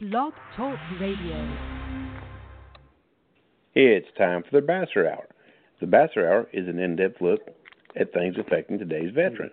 [0.00, 1.56] Blog Talk Radio.
[3.74, 5.26] It's time for the Basser Hour.
[5.78, 7.40] The Basser Hour is an in depth look
[7.96, 9.50] at things affecting today's veteran.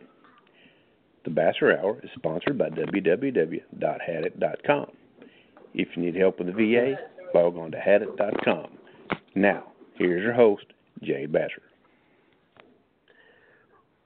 [1.25, 3.65] The Basser Hour is sponsored by www.hadit.com.
[5.73, 6.95] If you need help with the VA,
[7.37, 8.67] log on to hadit.com.
[9.35, 10.67] Now, here's your host,
[11.03, 11.59] Jay Basser.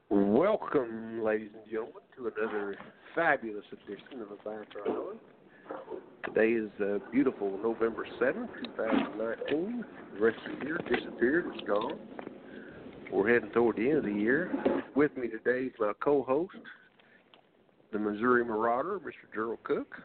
[0.10, 2.78] Welcome, ladies and gentlemen, to another
[3.14, 5.14] fabulous edition of the Basser Hour.
[6.26, 9.84] Today is uh, beautiful November 7th, 2019.
[10.14, 12.00] The rest of the year disappeared, it's gone.
[13.12, 14.52] We're heading toward the end of the year.
[14.96, 16.56] With me today is my co host,
[17.92, 19.34] the Missouri Marauder, Mr.
[19.34, 19.96] Gerald Cook.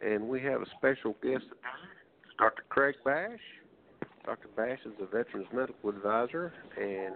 [0.00, 2.64] And we have a special guest today, Dr.
[2.68, 3.38] Craig Bash.
[4.24, 4.48] Dr.
[4.56, 7.14] Bash is a Veterans Medical Advisor, and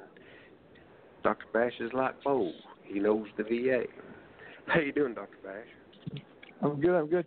[1.23, 1.47] Dr.
[1.53, 2.53] Bash is like Bo.
[2.85, 3.85] He knows the VA.
[4.67, 5.39] How you doing, Dr.
[5.43, 5.67] Bash?
[6.63, 6.99] I'm good.
[6.99, 7.27] I'm good.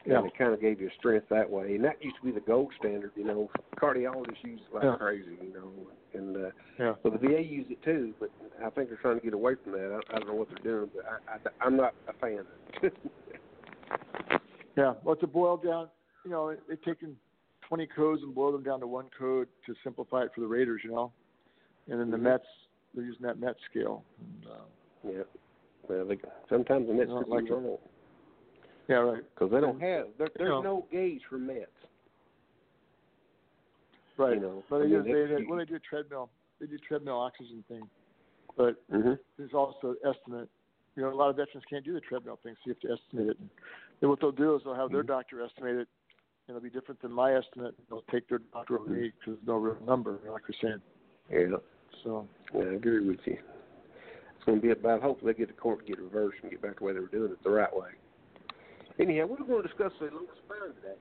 [0.06, 0.18] yeah.
[0.18, 1.74] and it kind of gave you strength that way.
[1.74, 3.50] And that used to be the gold standard, you know.
[3.76, 4.96] Cardiologists use it like yeah.
[4.96, 5.70] crazy, you know.
[6.14, 6.94] And uh, yeah.
[7.02, 8.30] so the VA use it too, but
[8.64, 10.00] I think they're trying to get away from that.
[10.10, 12.44] I, I don't know what they're doing, but I, I, I'm not a fan.
[14.76, 15.88] yeah, well, to boil down,
[16.24, 17.16] you know, they've taken
[17.68, 20.80] 20 codes and boiled them down to one code to simplify it for the raters,
[20.84, 21.12] you know.
[21.88, 22.26] And then the mm-hmm.
[22.26, 22.46] METs,
[22.94, 24.02] they're using that MET scale.
[24.18, 24.64] And, uh,
[25.08, 25.22] yeah.
[25.88, 26.18] Well, they,
[26.48, 27.78] sometimes the METs could like wrong.
[28.90, 29.22] Yeah, right.
[29.34, 30.62] Because they don't have there, there's know.
[30.62, 31.70] no gauge for METs.
[34.16, 34.34] Right.
[34.34, 36.28] You know, but they I mean, do they, they well they do a treadmill
[36.60, 37.88] they do treadmill oxygen thing.
[38.56, 39.18] But Mhm.
[39.38, 40.48] there's also estimate.
[40.96, 42.92] You know, a lot of veterans can't do the treadmill thing, so you have to
[42.92, 43.38] estimate it.
[43.38, 43.48] And
[44.00, 45.06] then what they'll do is they'll have their Mhm.
[45.06, 45.88] doctor estimate it,
[46.48, 47.76] and it'll be different than my estimate.
[47.88, 50.82] They'll take their doctor over me because there's no real number, like you're saying.
[51.30, 51.58] Yeah.
[52.02, 53.38] So Yeah, I agree with you.
[54.34, 56.60] It's going to be about hopefully they get the court to get reversed and get
[56.60, 57.90] back the way they were doing it the right way.
[58.98, 60.98] Anyhow, we're going to discuss the lower spine today.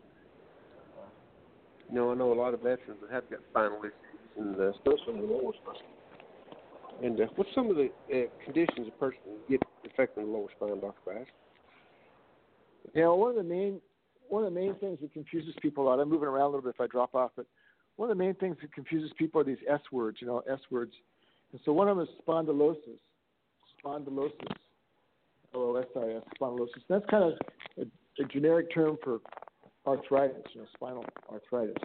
[1.90, 3.94] You know, I know a lot of veterans that have got spinal issues,
[4.38, 5.82] and uh, especially the lower spine.
[7.04, 10.80] And uh, what's some of the uh, conditions a person get affecting the lower spine,
[10.80, 10.94] Dr.
[11.06, 11.28] Bash?
[12.94, 13.80] you know, one of the main
[14.30, 16.00] one of the main things that confuses people a lot.
[16.00, 17.48] I'm moving around a little bit if I drop off, but
[17.96, 20.18] one of the main things that confuses people are these S words.
[20.22, 20.94] You know, S words.
[21.52, 23.00] And so one of them is spondylosis.
[23.84, 24.32] Spondylosis.
[25.54, 26.24] L O S I S.
[26.40, 26.84] Spondylosis.
[26.90, 27.34] That's kind of
[27.78, 29.20] a, a generic term for
[29.86, 30.44] arthritis.
[30.54, 31.76] You know, spinal arthritis.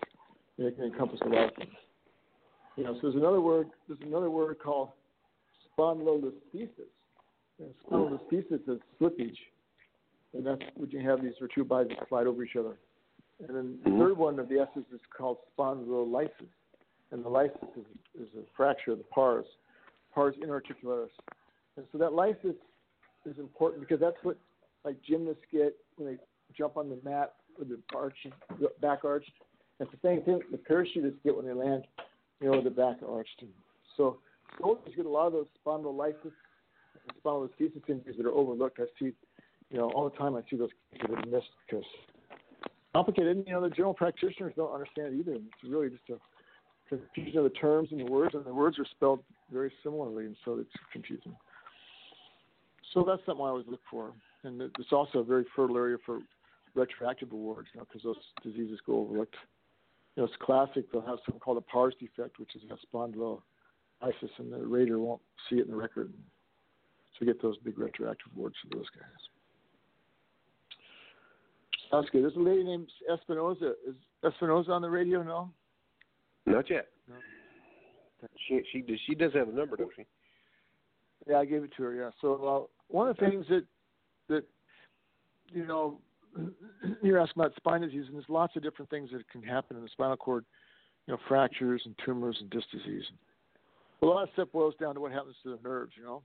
[0.59, 1.75] It can encompass a lot of things.
[2.77, 3.69] You know, so there's another word.
[3.89, 4.91] There's another word called
[5.79, 6.91] spondylolisthesis.
[7.61, 9.37] And spondylolisthesis is slippage,
[10.33, 12.77] and that's when you have these two bodies that slide over each other.
[13.41, 13.99] And then the Mhm.
[13.99, 16.49] third one of the S's is called spondylolysis,
[17.13, 19.47] and the lysis is, is a fracture of the pars,
[20.13, 21.13] pars interarticularis.
[21.77, 22.57] And so that lysis
[23.27, 24.37] is important because that's what
[24.85, 26.19] like gymnasts get when they
[26.57, 28.17] jump on the mat with the arch,
[28.81, 29.31] back arched.
[29.81, 31.85] It's the same thing the parachutists get when they land,
[32.41, 32.97] you know, with the back.
[33.01, 33.25] And
[33.97, 34.19] so
[34.61, 36.33] soldiers get a lot of those spondylolysis
[37.25, 38.79] spondylolisthesis injuries that are overlooked.
[38.81, 39.13] I see,
[39.71, 40.37] you know, all the time.
[40.37, 41.85] I see those cases that are missed because
[42.95, 43.37] complicated.
[43.37, 45.35] And, you know, the general practitioners don't understand it either.
[45.35, 46.19] It's really just a
[46.89, 49.21] confusion of the terms and the words, and the words are spelled
[49.53, 51.35] very similarly, and so it's confusing.
[52.95, 54.13] So that's something I always look for,
[54.45, 56.21] and it's also a very fertile area for
[56.75, 59.35] retroactive awards, you know, because those diseases go overlooked.
[60.15, 60.91] You know, it's classic.
[60.93, 65.21] They'll have something called a PARS defect, which is a spondylolysis, and the rater won't
[65.51, 66.13] see it in the record.
[67.19, 69.11] So get those big retroactive awards for those guys.
[71.91, 72.23] Sounds good.
[72.23, 73.73] There's a lady named Espinoza.
[73.89, 75.23] Is Espinoza on the radio?
[75.23, 75.51] No.
[76.47, 76.89] Not yet.
[77.09, 77.17] No.
[78.49, 80.05] She she does she does have a number, don't she?
[81.29, 81.95] Yeah, I gave it to her.
[81.95, 82.11] Yeah.
[82.21, 83.65] So uh, one of the things that
[84.29, 84.45] that
[85.53, 86.01] you know
[87.03, 89.83] you're asking about spine disease, and there's lots of different things that can happen in
[89.83, 90.45] the spinal cord.
[91.07, 93.05] You know, fractures and tumors and disc disease.
[94.01, 95.93] A lot of stuff boils down to what happens to the nerves.
[95.97, 96.23] You know.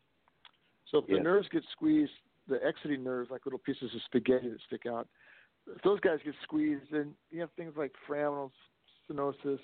[0.90, 1.18] So if Yeah.
[1.18, 2.12] the nerves get squeezed,
[2.48, 5.08] the exiting nerves, like little pieces of spaghetti that stick out,
[5.68, 8.52] if those guys get squeezed, then you have things like foraminal
[9.10, 9.60] stenosis,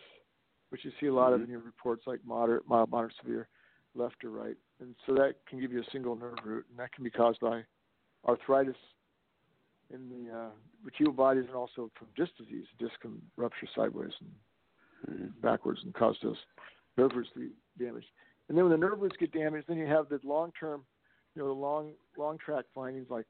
[0.69, 1.43] which you see a lot of Mhm.
[1.45, 3.47] in your reports, like moderate, mild, moderate, severe,
[3.95, 4.57] left or right.
[4.79, 7.39] And so that can give you a single nerve root, and that can be caused
[7.39, 7.63] by
[8.27, 8.75] arthritis
[9.93, 10.49] in the uh,
[10.83, 12.65] vertebral bodies and also from disc disease.
[12.79, 14.29] Disc can rupture sideways and
[15.11, 15.39] Mm-hmm.
[15.41, 16.37] backwards and cause those
[16.97, 18.07] nerve roots to be damaged.
[18.47, 20.83] And then when the nerve roots get damaged, then you have the long term,
[21.35, 23.25] you know, the long long tract findings like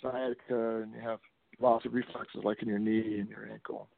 [0.00, 1.18] sciatica, and you have
[1.60, 3.88] loss of reflexes like in your knee and your ankle.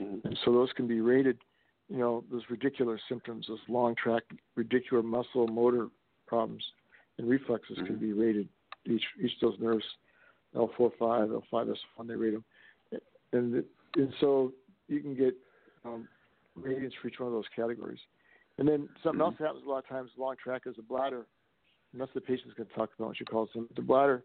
[0.00, 0.28] Mm-hmm.
[0.28, 1.38] And so those can be rated,
[1.88, 5.88] you know, those radicular symptoms, those long tract radicular muscle motor
[6.26, 6.64] problems
[7.18, 8.00] and reflexes can Mhm.
[8.00, 8.48] be rated.
[8.84, 9.96] Each each of those nerves,
[10.54, 12.44] L4, 5, L5, S1, they rate them.
[13.32, 13.64] And
[13.96, 14.52] and so
[14.88, 15.34] you can get
[15.84, 16.08] um,
[16.54, 18.00] ratings for each one of those categories.
[18.58, 21.26] And then something else that happens a lot of times, long tract is the bladder.
[21.92, 23.68] And that's the patient's going to talk about when she calls them.
[23.76, 24.24] The bladder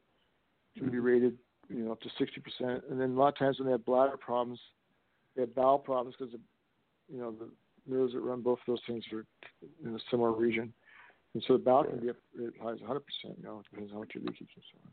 [0.78, 1.38] can be rated,
[1.70, 2.90] you know, up to 60%.
[2.90, 4.60] And then a lot of times when they have bladder problems,
[5.36, 6.34] they have bowel problems because,
[7.12, 7.50] you know, the
[7.92, 9.26] nerves that run both of those things are
[9.84, 10.74] in a similar region.
[11.34, 13.92] And so the bowel can be up as high as 100%, you know, it depends
[13.94, 14.92] on what your leakage and so on.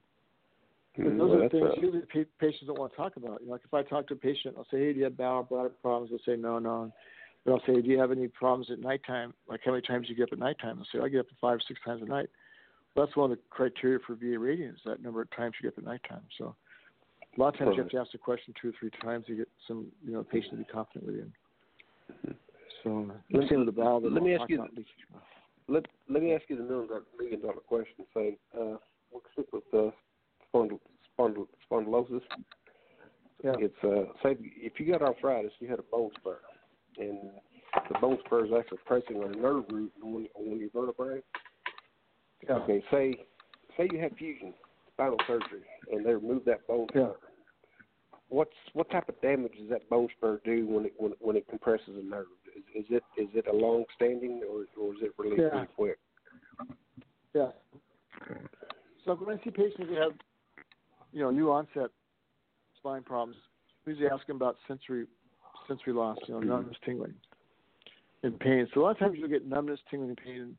[1.05, 3.41] But those Well, are the things uh, usually pa- patients don't want to talk about.
[3.41, 5.17] You know, like if I talk to a patient, I'll say, "Hey, do you have
[5.17, 6.93] bowel bladder problems?" They'll say, "No, no."
[7.45, 9.33] But I'll say, "Do you have any problems at nighttime?
[9.49, 11.29] Like how many times do you get up at nighttime?" They'll say, "I get up
[11.29, 12.29] to five, six times a night."
[12.95, 15.71] Well, that's one of the criteria for VA rating is that number of times you
[15.71, 16.25] get up at nighttime.
[16.37, 16.57] So
[17.37, 19.37] a lot of times you have to ask the question two or three times to
[19.37, 21.31] get some, you know, patient to be confident with you.
[22.83, 24.01] So Let me- the bowel.
[24.01, 24.65] let me ask you
[25.69, 28.07] let let me ask you the million dollar, million dollar question.
[28.15, 28.77] Say, uh,
[29.11, 29.91] we'll stick with uh,
[30.53, 30.81] spondyle,
[31.19, 32.23] spondyle, spondylosis.
[33.45, 33.55] Yeah.
[33.59, 36.39] It's uh, say if you got arthritis, you had a bone spur,
[36.99, 37.31] and
[37.93, 41.21] the bone spur is actually pressing on a nerve root on one on your vertebrae.
[42.49, 42.55] Yeah.
[42.57, 43.15] Okay, say
[43.77, 44.55] say you had fusion
[44.93, 45.63] spinal surgery,
[45.93, 47.11] and they remove that bone Yeah.
[47.11, 47.28] spur.
[48.31, 51.49] What's what type of damage does that bone spur do when it when, when it
[51.49, 52.27] compresses a nerve?
[52.57, 55.51] Is, is it is it a long standing or or is it released Yeah.
[55.51, 55.99] pretty quick?
[57.35, 57.51] Yeah.
[59.05, 60.13] So when I see patients that have,
[61.13, 61.91] you know, new onset
[62.77, 63.37] spine problems,
[63.87, 65.07] I usually ask them about sensory
[65.67, 67.15] sensory loss, you know, numbness, tingling,
[68.23, 68.69] and pain.
[68.75, 70.59] So a lot of times you'll get numbness, tingling, and pain,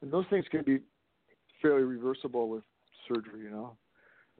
[0.00, 0.80] and those things can be
[1.60, 2.64] fairly reversible with
[3.06, 3.42] surgery.
[3.42, 3.76] You know,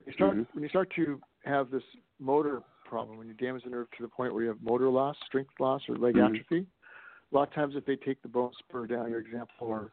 [0.06, 0.46] you start Mhm.
[0.54, 1.82] when you start to have this
[2.18, 5.16] motor problem, when you damage the nerve to the point where you have motor loss,
[5.26, 6.34] strength loss, or leg Mhm.
[6.34, 6.66] atrophy.
[7.32, 9.92] A lot of times, if they take the bone spur down, your example, or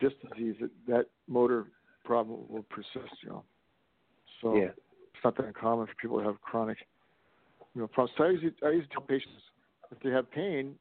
[0.00, 1.70] disc disease, that, that motor
[2.04, 3.22] problem will persist.
[3.22, 3.44] You know,
[4.40, 4.72] so Yeah.
[5.14, 6.78] it's not that uncommon for people to have chronic,
[7.74, 8.16] you know, problems.
[8.16, 9.42] So I usually, I usually tell patients
[9.90, 10.78] if they have pain,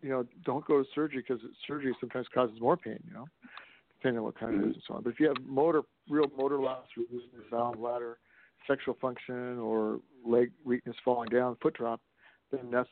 [0.00, 3.02] you know, don't go to surgery because surgery sometimes causes more pain.
[3.06, 3.28] You know,
[3.98, 5.02] depending on what kind of it is and so on.
[5.02, 8.18] But if you have motor, real motor loss, or losing your valve bladder,
[8.68, 12.00] sexual function, or leg weakness, falling down, foot drop,
[12.50, 12.88] then that's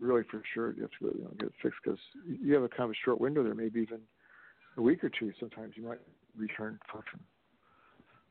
[0.00, 2.62] really for sure you have to go, you know, get it fixed because you have
[2.62, 4.00] a kind of a short window there, maybe even
[4.76, 5.32] a week or two.
[5.38, 6.00] Sometimes you might
[6.36, 7.20] return function.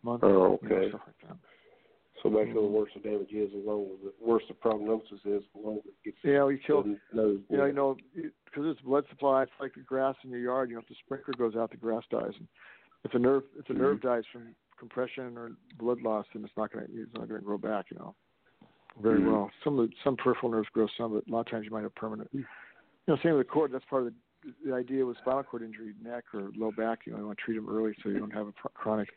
[0.03, 0.89] Month, Oh, you know, okay.
[0.89, 1.37] stuff like that.
[2.23, 2.73] So basically, the mm-hmm.
[2.73, 6.17] worse the damage is, the longer the worse the prognosis is, the longer it gets.
[6.23, 6.83] Yeah, we kill.
[7.13, 7.41] nose.
[7.49, 9.43] You know, you know, because it's blood supply.
[9.43, 10.69] It's like the grass in your yard.
[10.69, 12.33] You know, if the sprinkler goes out, the grass dies.
[12.37, 12.47] And
[13.03, 14.07] if a nerve, if the nerve mm-hmm.
[14.07, 17.45] dies from compression or blood loss, and it's not going to, it's not going to
[17.45, 17.85] grow back.
[17.91, 18.15] You know,
[19.01, 19.31] very Mhm.
[19.31, 19.51] well.
[19.63, 21.83] Some of the, some peripheral nerves grow some, but a lot of times you might
[21.83, 22.29] have permanent.
[22.33, 22.45] You
[23.07, 23.71] know, same with the cord.
[23.71, 26.99] That's part of the, the idea with spinal cord injury, neck or low back.
[27.05, 29.09] You know, you want to treat them early so you don't have a pro- chronic.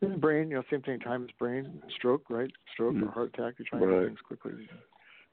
[0.00, 1.00] The brain, you know, same thing.
[1.00, 1.80] Time is brain.
[1.96, 2.50] Stroke, right?
[2.72, 3.12] Stroke or Mhm.
[3.12, 3.54] heart attack.
[3.58, 4.00] You're trying to Right.
[4.02, 4.68] do things quickly.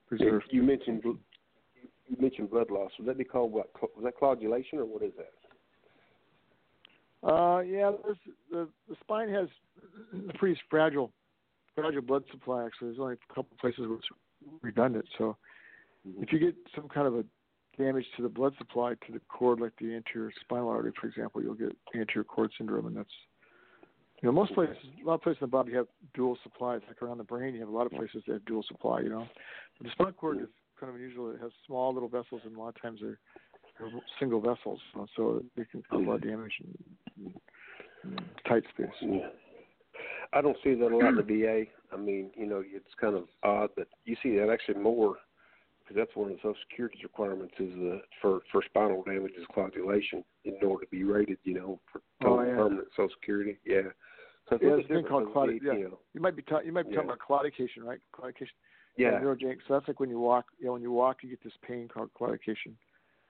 [0.08, 0.44] Preserve.
[0.50, 2.92] You mentioned you mentioned blood loss.
[2.98, 3.72] Would that be called what?
[3.96, 5.32] Was that coagulation or what is that?
[7.24, 7.92] Uh, yeah,
[8.50, 9.48] the the spine has
[10.30, 11.12] a pretty fragile,
[11.76, 12.66] fragile blood supply.
[12.66, 14.08] Actually, there's only a couple places where it's
[14.64, 15.06] redundant.
[15.18, 15.38] So,
[16.20, 17.24] if you get some kind of a
[17.78, 21.44] damage to the blood supply to the cord, like the anterior spinal artery, for example,
[21.44, 23.10] you'll get anterior cord syndrome, and that's
[24.22, 26.82] you know most places, a lot of places in the body have dual supplies.
[26.88, 29.02] Like around the brain, you have a lot of places that have dual supply.
[29.02, 29.28] You know,
[29.78, 30.48] but the spinal cord is
[30.80, 31.30] kind of unusual.
[31.30, 33.20] It has small little vessels, and a lot of times they're
[34.20, 34.80] single vessels,
[35.16, 37.34] so they can cause a lot of damage in,
[38.04, 38.90] and tight space.
[39.02, 39.30] Yeah.
[40.34, 41.64] I don't see that a lot in the VA.
[41.94, 45.16] I mean, you know, it's kind of odd that you see that actually more
[45.84, 49.46] because that's one of the Social Security's requirements is the for for spinal damage is
[50.46, 52.56] in order to be rated, you know, for Oh, yeah.
[52.56, 53.58] permanent Social Security.
[53.66, 53.82] Yeah.
[54.50, 55.74] So Yeah, there's a thing called than claudi- the, yeah.
[55.74, 58.00] You know, You might be ta- you might be talking about claudication, right?
[58.14, 58.56] Claudication.
[58.98, 59.20] yeah.
[59.20, 59.58] Neurogenic.
[59.68, 60.46] So that's like when you walk.
[60.60, 62.74] You know, when you walk, you get this pain called claudication.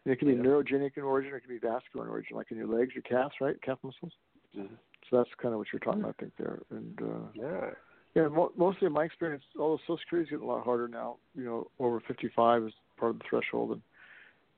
[0.05, 0.41] And it can be Yeah.
[0.41, 3.03] neurogenic in origin, or it can be vascular in origin, like in your legs, your
[3.03, 3.59] calves, right?
[3.61, 4.13] Calf muscles.
[4.55, 4.77] Mhm.
[5.09, 6.59] So that's kind of what you're talking about, I think, there.
[6.69, 7.73] And uh, Yeah.
[8.15, 10.87] yeah, mo- mostly in my experience, all the Social Security is getting a lot harder
[10.87, 11.17] now.
[11.35, 13.81] You know, over 55 is part of the threshold, and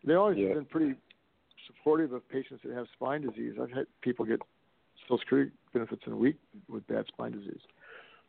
[0.03, 0.47] they always Yeah.
[0.49, 0.95] have been pretty
[1.67, 3.57] supportive of patients that have spine disease.
[3.59, 4.41] I've had people get
[5.01, 6.37] Social Security benefits in a week
[6.69, 7.61] with bad spine disease.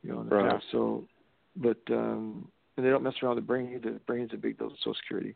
[0.02, 0.50] You know, in the Right.
[0.50, 0.68] past.
[0.71, 1.09] So,
[1.56, 3.80] but um, and they don't mess around with the brain.
[3.80, 5.35] The brain's a big deal with Social Security.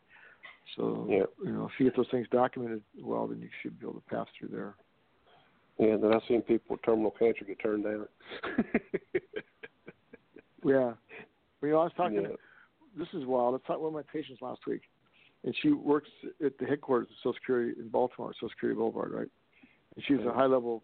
[0.76, 1.24] So, Yeah.
[1.44, 4.06] you know, if you get those things documented well, then you should be able to
[4.08, 4.74] pass through there.
[5.78, 8.08] Yeah, then I've seen people with terminal cancer get turned down.
[10.64, 10.92] Yeah.
[11.60, 12.22] Well, you know, I was talking.
[12.22, 12.28] yeah.
[12.96, 13.54] This is wild.
[13.54, 14.82] I talked one of my patients last week,
[15.44, 16.08] and she works
[16.44, 19.28] at the headquarters of Social Security in Baltimore, Social Security Boulevard, right?
[19.94, 20.82] And she's a high level,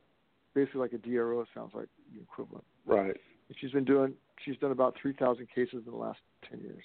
[0.54, 1.40] basically like a DRO.
[1.40, 2.64] It sounds like the equivalent.
[2.86, 3.16] Right.
[3.48, 4.14] And she's been doing.
[4.44, 6.84] She's done about three thousand cases in the last ten years.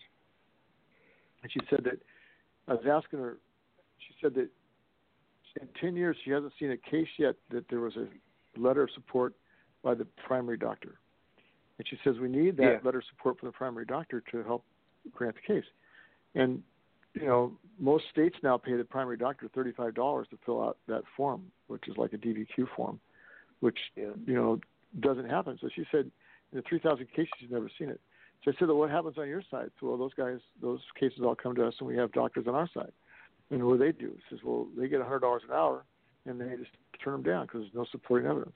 [1.43, 1.99] And she said that
[2.69, 3.37] I was asking her.
[4.07, 4.49] She said that
[5.59, 8.07] in ten years she hasn't seen a case yet that there was a
[8.59, 9.33] letter of support
[9.83, 10.99] by the primary doctor.
[11.77, 12.79] And she says we need that Yeah.
[12.83, 14.63] letter of support from the primary doctor to help
[15.11, 15.65] grant the case.
[16.35, 16.63] And
[17.15, 20.77] you know, most states now pay the primary doctor thirty five dollars to fill out
[20.87, 22.99] that form, which is like a DBQ form,
[23.61, 24.11] which Yeah.
[24.25, 24.59] you know
[24.99, 25.57] doesn't happen.
[25.59, 26.11] So she said
[26.51, 27.99] in the three thousand cases she's never seen it.
[28.43, 29.69] So I said, well, what happens on your side?
[29.79, 32.55] So well, those guys, those cases all come to us, and we have doctors on
[32.55, 32.91] our side.
[33.51, 34.15] And what do they do?
[34.29, 35.83] Says, well, they get a hundred dollars an hour,
[36.25, 36.71] and they just
[37.03, 38.55] turn them down because there's no supporting evidence.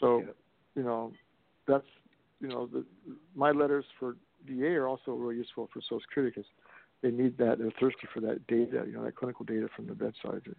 [0.00, 0.32] So, Yeah.
[0.74, 1.12] you know,
[1.66, 1.86] that's
[2.40, 2.84] you know, the,
[3.34, 6.50] my letters for VA are also really useful for Social Security because
[7.02, 7.58] they need that.
[7.58, 10.54] They're thirsty for that data, you know, that clinical data from the bedside to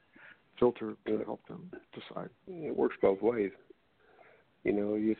[0.59, 2.29] filter to help them decide.
[2.47, 3.51] It works both ways.
[4.63, 5.15] You know, you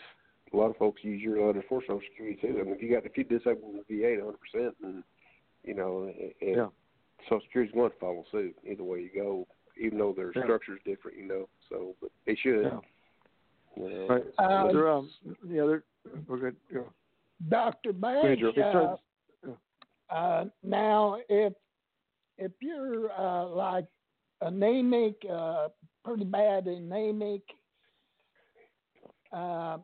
[0.54, 2.60] a lot of folks use your letter for Social Security too.
[2.60, 5.04] I mean, if you got if you disable the VA 100 percent, and
[5.64, 6.68] you know, and Yeah.
[7.24, 9.48] Social Security's going to follow suit either way you go,
[9.80, 10.44] even though their Yeah.
[10.44, 11.18] structure's different.
[11.18, 12.64] You know, so but they should.
[12.64, 12.80] Yeah.
[13.76, 14.24] You know, Right.
[14.40, 15.10] Uh, They're, um,
[15.48, 15.84] yeah, they're
[16.28, 16.56] we're good.
[16.72, 16.82] Yeah.
[17.48, 17.92] Dr.
[17.92, 18.52] ahead, Joe.
[18.52, 21.54] Bash, Yes, uh, uh, now if
[22.38, 23.86] if you're uh, like
[24.42, 25.70] anemic, uh,
[26.04, 27.42] pretty bad anemic,
[29.32, 29.78] uh,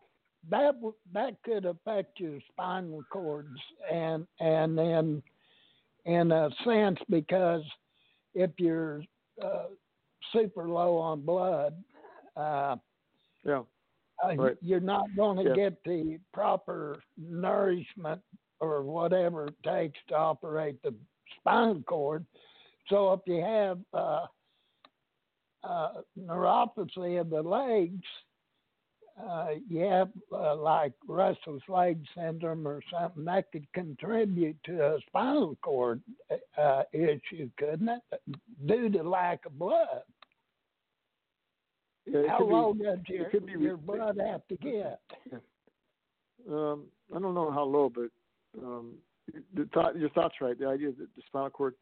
[0.49, 3.57] that w- that could affect your spinal cords,
[3.91, 5.23] and and then
[6.05, 7.63] in a sense because
[8.33, 9.03] if you're
[9.41, 9.67] uh,
[10.31, 11.83] super low on blood,
[12.35, 12.77] uh,
[13.43, 13.63] Yeah.
[14.23, 14.57] uh, Right.
[14.61, 15.55] you're not going to Yeah.
[15.55, 18.21] get the proper nourishment
[18.59, 20.93] or whatever it takes to operate the
[21.39, 22.25] spinal cord.
[22.87, 24.27] So if you have uh,
[25.63, 28.05] uh, neuropathy of the legs,
[29.21, 34.97] uh, you have uh, like restless leg syndrome or something that could contribute to a
[35.07, 36.01] spinal cord
[36.57, 38.01] uh, issue, couldn't it?
[38.65, 40.03] Due to lack of blood.
[42.05, 44.99] Yeah, How could be- low does your, could be your blood have to get?
[46.49, 46.83] Um,
[47.15, 48.09] I don't know how low, but
[48.61, 48.95] um,
[49.55, 50.59] the thought, your thought's right.
[50.59, 51.73] The idea that the spinal cord,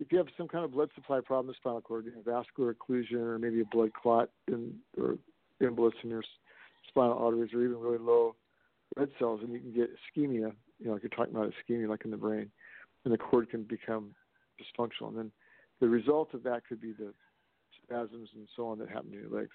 [0.00, 2.22] if you have some kind of blood supply problem in the spinal cord, you know,
[2.24, 5.16] vascular occlusion or maybe a blood clot in, or
[5.60, 6.22] embolus in your
[6.88, 8.34] spinal arteries or even really low
[8.96, 12.04] red cells, and you can get ischemia, you know, like you're talking about ischemia like
[12.04, 12.50] in the brain,
[13.04, 14.14] and the cord can become
[14.60, 15.08] dysfunctional.
[15.08, 15.32] And then
[15.80, 17.12] the result of that could be the
[17.82, 19.54] spasms and so on that happen in your legs.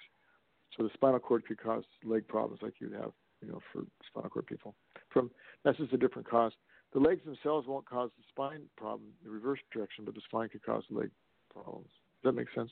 [0.75, 3.11] So the spinal cord could cause leg problems like you'd have,
[3.41, 4.75] you know, for spinal cord people.
[5.09, 5.29] From
[5.63, 6.53] that's just a different cause.
[6.93, 10.63] The legs themselves won't cause the spine problem, the reverse direction, but the spine could
[10.63, 11.09] cause leg
[11.51, 11.89] problems.
[12.23, 12.71] Does that make sense?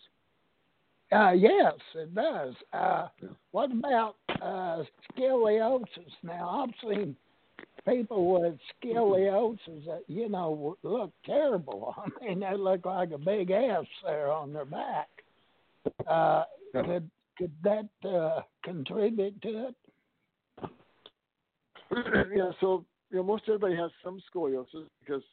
[1.11, 2.55] Uh, yes, it does.
[2.73, 3.29] Uh, Yeah.
[3.51, 4.83] What about uh,
[5.17, 6.11] scoliosis?
[6.23, 7.15] Now, I've seen
[7.87, 11.93] people with scoliosis that, you know, look terrible.
[12.21, 15.09] I mean, they look like a big ass there on their back.
[16.07, 16.83] Uh, Yeah.
[16.83, 19.75] could could that uh, contribute to it?
[22.35, 25.23] yeah, so you know, most everybody has some scoliosis because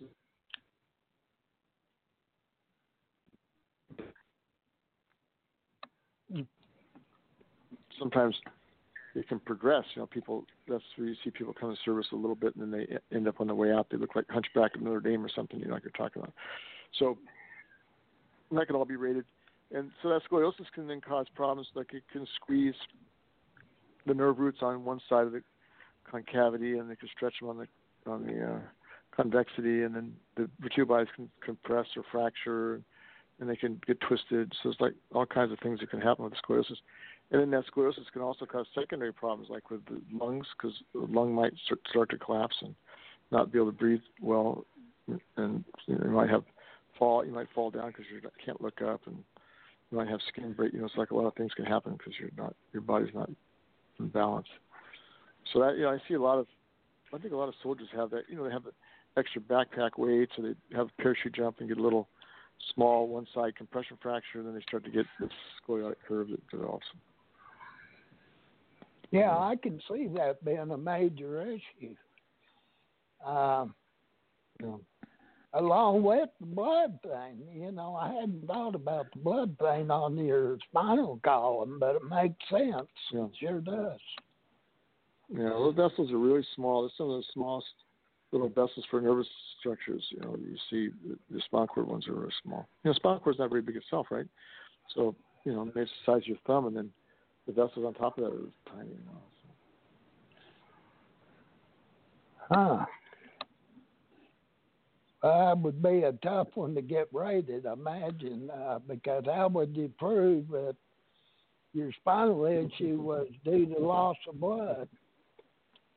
[7.99, 8.37] sometimes
[9.14, 9.85] it can progress.
[9.95, 12.73] You know, people that's where you see people come to service a little bit and
[12.73, 13.88] then they end up on the way out.
[13.90, 15.59] They look like Hunchback of Notre Dame or something.
[15.59, 16.35] You know, like you're talking about.
[16.99, 17.19] So
[18.52, 19.25] that could all be rated,
[19.75, 22.75] and so that scoliosis can then cause problems like it can squeeze
[24.07, 25.43] the nerve roots on one side of the
[26.11, 28.59] concavity, and they can stretch them on the on the uh,
[29.14, 32.81] convexity, and then the vertebrae can compress or fracture,
[33.40, 34.52] and they can get twisted.
[34.62, 36.78] So it's like all kinds of things that can happen with scoliosis.
[37.30, 41.00] And then that scoliosis can also cause secondary problems, like with the lungs, because the
[41.00, 41.52] lung might
[41.90, 42.75] start to collapse and
[43.30, 44.64] not be able to breathe well,
[45.37, 46.44] and you, know, you might have
[46.99, 47.25] fall.
[47.25, 49.16] You might fall down because you can't look up, and
[49.90, 50.73] you might have skin break.
[50.73, 53.14] You know, it's like a lot of things can happen because you're not your body's
[53.14, 53.30] not
[53.99, 54.49] in balance.
[55.52, 56.47] So that you know, I see a lot of.
[57.12, 58.23] I think a lot of soldiers have that.
[58.28, 58.64] You know, they have
[59.16, 62.08] extra backpack weight, so they have a parachute jump and get a little
[62.75, 65.30] small one side compression fracture, and then they start to get this
[65.62, 66.87] scoliotic curve that develops.
[69.11, 71.95] Yeah, I can see that being a major issue.
[73.25, 73.75] Um,
[75.55, 80.17] along with the blood thing, you know, I hadn't thought about the blood thing on
[80.19, 82.88] your spinal column, but it makes sense.
[83.12, 83.25] Yeah.
[83.25, 84.00] It sure does.
[85.31, 86.83] Yeah, those vessels are really small.
[86.83, 87.67] They're some of the smallest
[88.33, 89.27] little vessels for nervous
[89.61, 90.05] structures.
[90.11, 92.69] You know, you see the, the spinal cord ones are really small.
[92.85, 94.27] You know, spinal cord's not very big itself, right?
[94.95, 96.91] So, you know, maybe it's the size of your thumb, and then
[97.49, 98.90] the vessels on top of that are tiny.
[98.90, 99.23] You know,
[102.49, 102.55] so.
[102.55, 102.87] Huh.
[105.23, 109.76] That would be a tough one to get rated, I imagine, uh, because how would
[109.76, 110.76] you prove that
[111.73, 114.88] your spinal issue was due to loss of blood?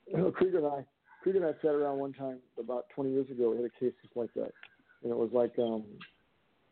[0.08, 0.86] You know, Krieger and I,
[1.22, 3.52] Krieger and I sat around one time about 20 years ago.
[3.52, 4.52] We had a case just like that,
[5.04, 5.84] and it was like um,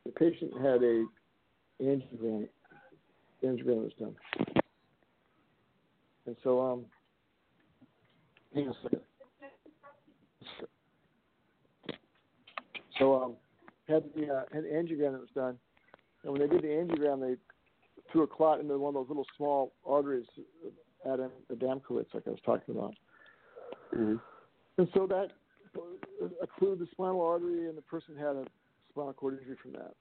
[0.06, 1.06] the patient had a
[1.82, 2.48] angiogram.
[3.44, 4.16] Angiogram was done,
[6.30, 6.86] and so um,
[8.54, 9.00] hang on a second.
[13.00, 13.34] So um,
[13.88, 15.58] had the uh, had the angiogram that was done,
[16.24, 17.36] and when they did the angiogram, they
[18.12, 20.28] threw a clot into one of those little small arteries
[21.04, 21.20] at
[21.52, 22.94] Adamkiewicz, like I was talking about.
[23.96, 24.18] Mm-hmm.
[24.78, 25.30] And so that
[26.44, 28.46] occluded the spinal artery, and the person had a
[28.92, 29.96] spinal cord injury from that.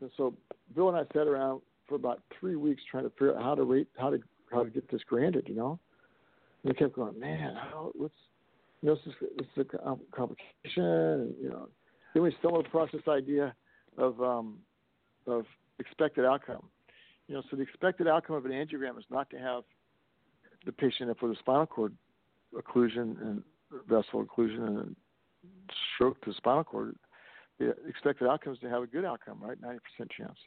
[0.00, 0.32] And so
[0.76, 3.64] Bill and I sat around for about three weeks trying to figure out how to
[3.64, 4.20] rate, how to
[4.60, 5.78] to get this granted, you know.
[6.62, 8.14] And we kept going, man, how what's
[8.82, 11.68] you know, this is this is a complication, and, you know.
[12.14, 13.54] Then we stumbled across this idea
[13.96, 14.58] of um,
[15.26, 15.44] of
[15.78, 16.64] expected outcome.
[17.28, 19.62] You know, so the expected outcome of an angiogram is not to have
[20.66, 21.94] the patient up with a spinal cord
[22.54, 23.42] occlusion and
[23.88, 24.96] vessel occlusion and
[25.94, 26.96] stroke to the spinal cord.
[27.58, 29.60] The expected outcome is to have a good outcome, right?
[29.60, 30.38] Ninety percent chance.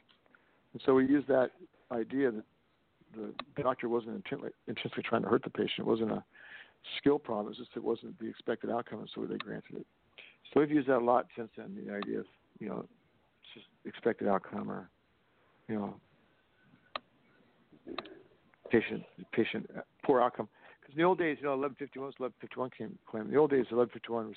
[0.72, 1.50] And so we use that
[1.90, 2.44] idea that
[3.14, 5.80] the doctor wasn't intently, intentionally trying to hurt the patient.
[5.80, 6.24] It wasn't a
[6.98, 7.46] skill problem.
[7.46, 9.86] It was just it wasn't the expected outcome, and so they granted it.
[10.52, 11.76] So we've used that a lot since then.
[11.76, 12.26] The idea of
[12.58, 12.86] you know
[13.54, 14.88] just expected outcome or
[15.68, 15.94] you know
[18.70, 19.70] patient patient
[20.04, 20.48] poor outcome.
[20.80, 23.24] Because in the old days, you know, 1151 was 1151 came claim.
[23.24, 24.36] In the old days, 1151 was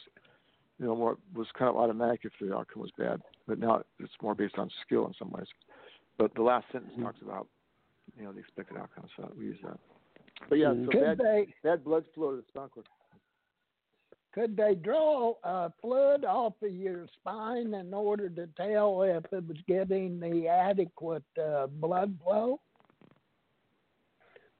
[0.79, 4.13] you know more was kind of automatic if the outcome was bad, but now it's
[4.21, 5.47] more based on skill in some ways.
[6.17, 7.03] But the last sentence mm-hmm.
[7.03, 7.47] talks about
[8.19, 9.79] you know the expected outcome, so we use that.
[10.47, 12.85] But yeah, so Could bad, they, bad blood flow to the spinal cord
[14.33, 19.47] could they draw a fluid off of your spine in order to tell if it
[19.47, 22.59] was getting the adequate uh, blood flow?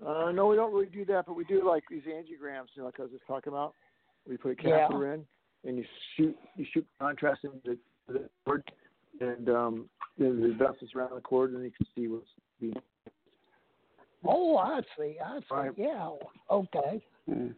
[0.06, 2.86] Uh, no, we don't really do that, but we do like these angiograms, you know,
[2.86, 3.74] like I was just talking about.
[4.28, 5.14] We put a catheter yeah.
[5.14, 5.26] in,
[5.66, 8.64] and you shoot you shoot contrast into the cord,
[9.20, 12.28] and um, then the vessels around the cord, and you can see what's
[12.60, 12.74] being.
[14.26, 15.18] Oh, I see.
[15.24, 15.46] I see.
[15.52, 15.72] Right.
[15.78, 16.10] Yeah.
[16.50, 17.04] Okay.
[17.30, 17.54] Mm.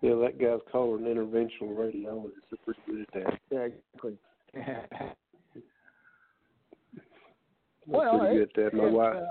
[0.00, 2.44] Yeah, that guy's called an interventional radiologist.
[2.50, 3.40] They're pretty good at that.
[3.50, 4.18] Yeah, exactly.
[7.86, 8.74] well, pretty good at that.
[8.74, 9.16] My wife.
[9.16, 9.28] Uh,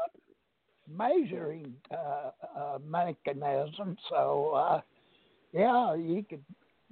[0.90, 4.82] measuring uh, uh, mechanism, so uh,
[5.54, 6.44] yeah, you could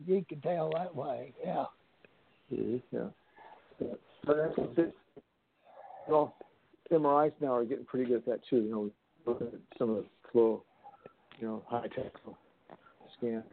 [0.06, 1.34] you could tell that way.
[1.44, 1.66] Yeah.
[2.54, 2.78] Mm-hmm.
[2.92, 3.08] Yeah.
[3.80, 3.88] yeah.
[4.26, 4.96] But that's it.
[6.08, 6.36] Well,
[6.92, 8.58] MRIs now are getting pretty good at that too.
[8.58, 8.92] You know,
[9.26, 10.64] looking at some of the flow,
[11.40, 12.12] you know, high tech
[13.18, 13.44] scans.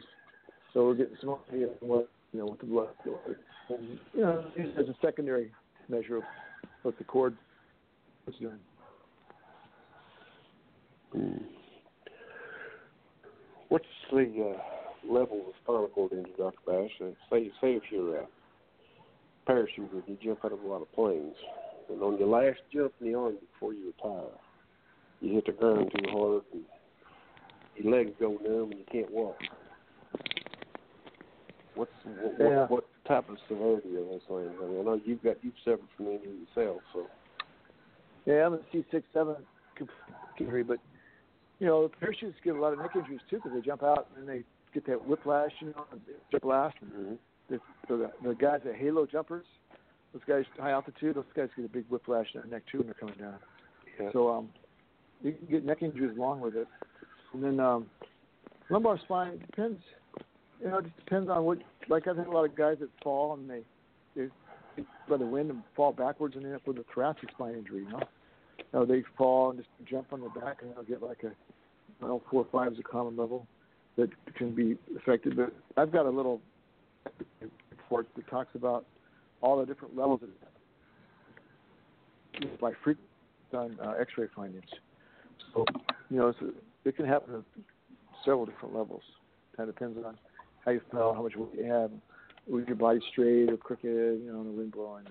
[0.72, 2.88] So we're getting some idea of what you know what the blood
[3.70, 5.52] and you know, as a secondary
[5.88, 6.22] measure of
[6.82, 7.36] what the cord
[8.26, 8.58] is doing.
[11.12, 11.44] Hmm.
[13.68, 16.58] What's the uh, level of spinal cord injury, Dr.
[16.66, 16.90] Bash?
[17.00, 18.26] Uh, say, say if you're a
[19.46, 21.34] parachuter, you jump out of a lot of planes,
[21.88, 24.30] and on your last jump in the army before you retire,
[25.20, 26.62] you hit the ground too hard, and
[27.76, 29.36] your legs go numb, and you can't walk.
[31.74, 32.60] What's what, yeah.
[32.60, 34.50] what, what type of severity are those things?
[34.60, 37.06] I mean, I know you've got you've suffered from injury yourself, so.
[38.26, 39.36] Yeah, I'm a C six seven
[40.38, 40.78] injury, but
[41.60, 44.28] you know, parachutes get a lot of neck injuries too because they jump out and
[44.28, 44.42] they
[44.74, 45.86] get that whiplash, you know,
[46.40, 46.76] blast.
[46.84, 47.14] Mm-hmm.
[47.48, 49.46] the, the, the guys that halo jumpers,
[50.18, 52.86] those guys high altitude, those guys get a big whiplash in their neck too when
[52.86, 53.36] they're coming down.
[54.00, 54.10] Yeah.
[54.12, 54.48] So um,
[55.22, 56.68] you can get neck injuries along with it,
[57.32, 57.86] and then um,
[58.70, 59.80] lumbar spine depends.
[60.60, 61.58] You know, it just depends on what.
[61.88, 63.62] Like I've had a lot of guys that fall and they
[64.14, 64.28] they
[65.08, 67.84] by the wind and fall backwards and end up with a thoracic spine injury.
[67.84, 68.02] You know,
[68.58, 71.28] you know they fall and just jump on their back and they'll get like a,
[71.28, 73.46] I don't know, four or five is a common level
[73.96, 75.36] that can be affected.
[75.36, 76.42] But I've got a little
[77.70, 78.84] report that talks about
[79.40, 80.28] all the different levels of
[82.60, 83.08] by frequency
[83.52, 84.68] on uh, X-ray findings.
[85.54, 85.64] So,
[86.10, 86.34] you know,
[86.84, 87.42] it can happen at
[88.24, 89.02] several different levels.
[89.56, 90.16] Kind of depends on
[90.64, 91.90] how you felt, how much weight you have,
[92.46, 95.04] was your body straight or crooked, you know, the wind blowing.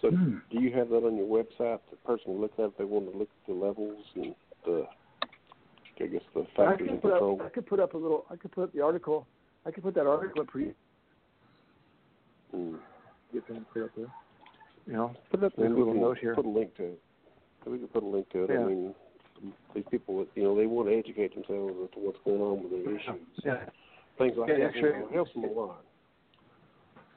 [0.00, 1.80] So, do you have that on your website?
[1.90, 4.86] The person look at if they want to look at the levels and the,
[6.02, 7.38] I guess the I could put control.
[7.40, 7.46] up.
[7.46, 8.24] I could put up a little.
[8.30, 9.26] I could put up the article.
[9.66, 10.74] I could put that article up for you.
[12.54, 12.78] Mm.
[13.32, 14.06] Get them put up there.
[14.86, 16.34] You know, put up a little note here.
[16.34, 17.00] put a link to it.
[17.66, 18.50] We can put a link to it.
[18.52, 18.60] Yeah.
[18.60, 18.94] I mean,
[19.74, 22.72] these people, you know, they want to educate themselves as to what's going on with
[22.72, 23.26] their issues.
[23.44, 23.56] Yeah.
[24.18, 25.84] Things like Yeah, that X-ray- you know, helps them a lot.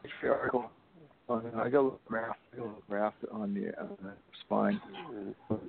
[0.04, 0.70] X-ray article.
[1.30, 2.36] On, I got a little graph.
[2.52, 3.86] I got a little graph on the, uh,
[4.42, 4.82] spine.
[5.50, 5.60] Mm.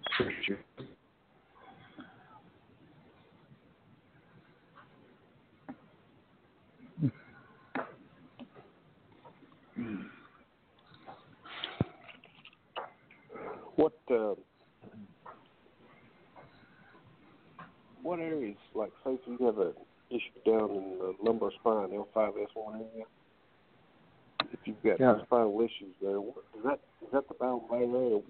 [13.85, 14.35] What uh,
[18.03, 19.73] what areas like say if you have a
[20.09, 23.05] issue down in the lumbar spine L5S1 area?
[24.51, 25.23] If you've got Yeah.
[25.25, 28.17] spinal issues there, what, is that is that the bowel area?
[28.17, 28.23] Or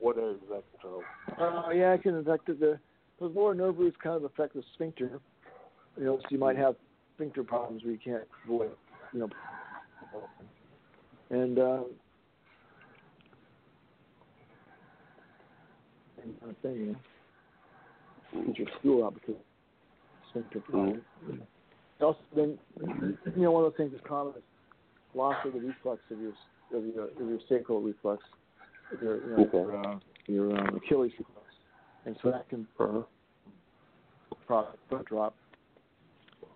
[0.00, 1.02] what area does that control?
[1.38, 2.78] Uh, yeah, it can affect the
[3.20, 5.18] the lower nerve roots kind of affect the sphincter.
[5.96, 6.76] You know, so you might have
[7.14, 8.72] sphincter problems where you can't avoid,
[9.14, 9.30] you know,
[11.30, 11.86] and um,
[16.40, 16.96] kind of thing,
[18.46, 19.42] get your stool out because of
[20.30, 21.02] sphincter problem.
[22.00, 22.58] Also, then
[23.36, 24.42] you know, one of those things that's common is
[25.14, 26.32] loss of the reflex of your
[26.74, 28.22] of your, of your sacral reflex,
[29.02, 29.58] your you know, Okay.
[29.58, 31.46] your, uh, your um, Achilles reflex,
[32.06, 33.02] and so that can uh,
[34.46, 35.34] pro- foot drop.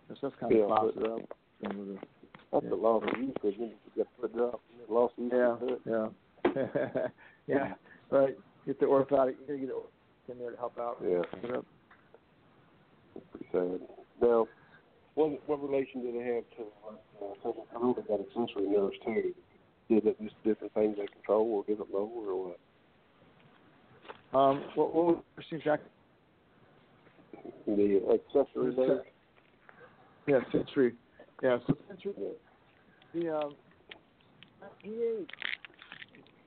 [0.09, 1.23] So that's kind of Yeah, pops but-
[1.63, 1.99] Some of the,
[2.53, 2.71] That's Yeah.
[2.71, 5.33] the loss of use because you got foot drop, lost use.
[5.35, 5.57] yeah,
[6.55, 7.09] yeah,
[7.47, 7.75] yeah.
[8.11, 8.39] Right.
[8.67, 9.35] Get the orthotic.
[9.49, 10.97] You get it in there to help out.
[11.03, 11.23] Yeah.
[11.43, 11.65] It.
[13.31, 13.81] Pretty sad.
[14.21, 14.49] Now,
[15.15, 16.65] what what relation do they have to?
[17.45, 19.35] Uh, know they got accessory nerves too.
[19.91, 22.59] Is it just different things they control, or get it lower, or what?
[24.39, 25.91] Um, what, what was the exactly?
[27.67, 29.03] The accessory nerve.
[30.27, 30.95] Yeah, sensory.
[31.43, 32.15] Yeah, so sensory.
[33.13, 33.55] The um,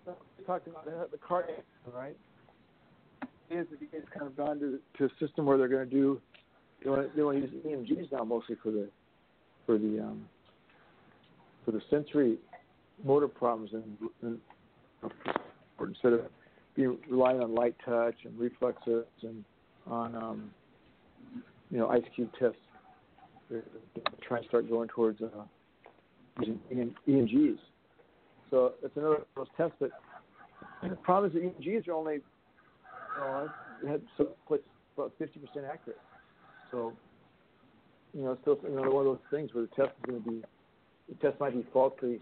[0.08, 2.18] EA talked about the, cardiac, right?
[3.50, 6.22] Is it's kind of gone to to a system where they're going to do
[6.84, 8.90] they want they want to use EMGs now mostly for the
[9.66, 10.28] for the um
[11.64, 12.38] for the sensory
[13.06, 14.40] motor problems and, and
[15.80, 16.22] instead of
[16.76, 19.46] being relying on light touch and reflexes and
[19.88, 20.52] on um
[21.72, 22.58] you know ice cube tests
[23.50, 23.64] they're
[24.28, 25.28] trying to start going towards uh,
[26.42, 26.60] using
[27.08, 27.58] EMGs.
[28.50, 29.92] So it's another one of those tests, but
[30.90, 32.22] the problem is that EMGs are only, you
[33.20, 33.50] know,
[33.88, 34.64] had so like
[34.96, 36.00] about fifty percent accurate.
[36.72, 36.94] So,
[38.14, 40.30] you know, it's still another one of those things where the test is going to
[40.30, 40.44] be,
[41.10, 42.20] the test might be falsely,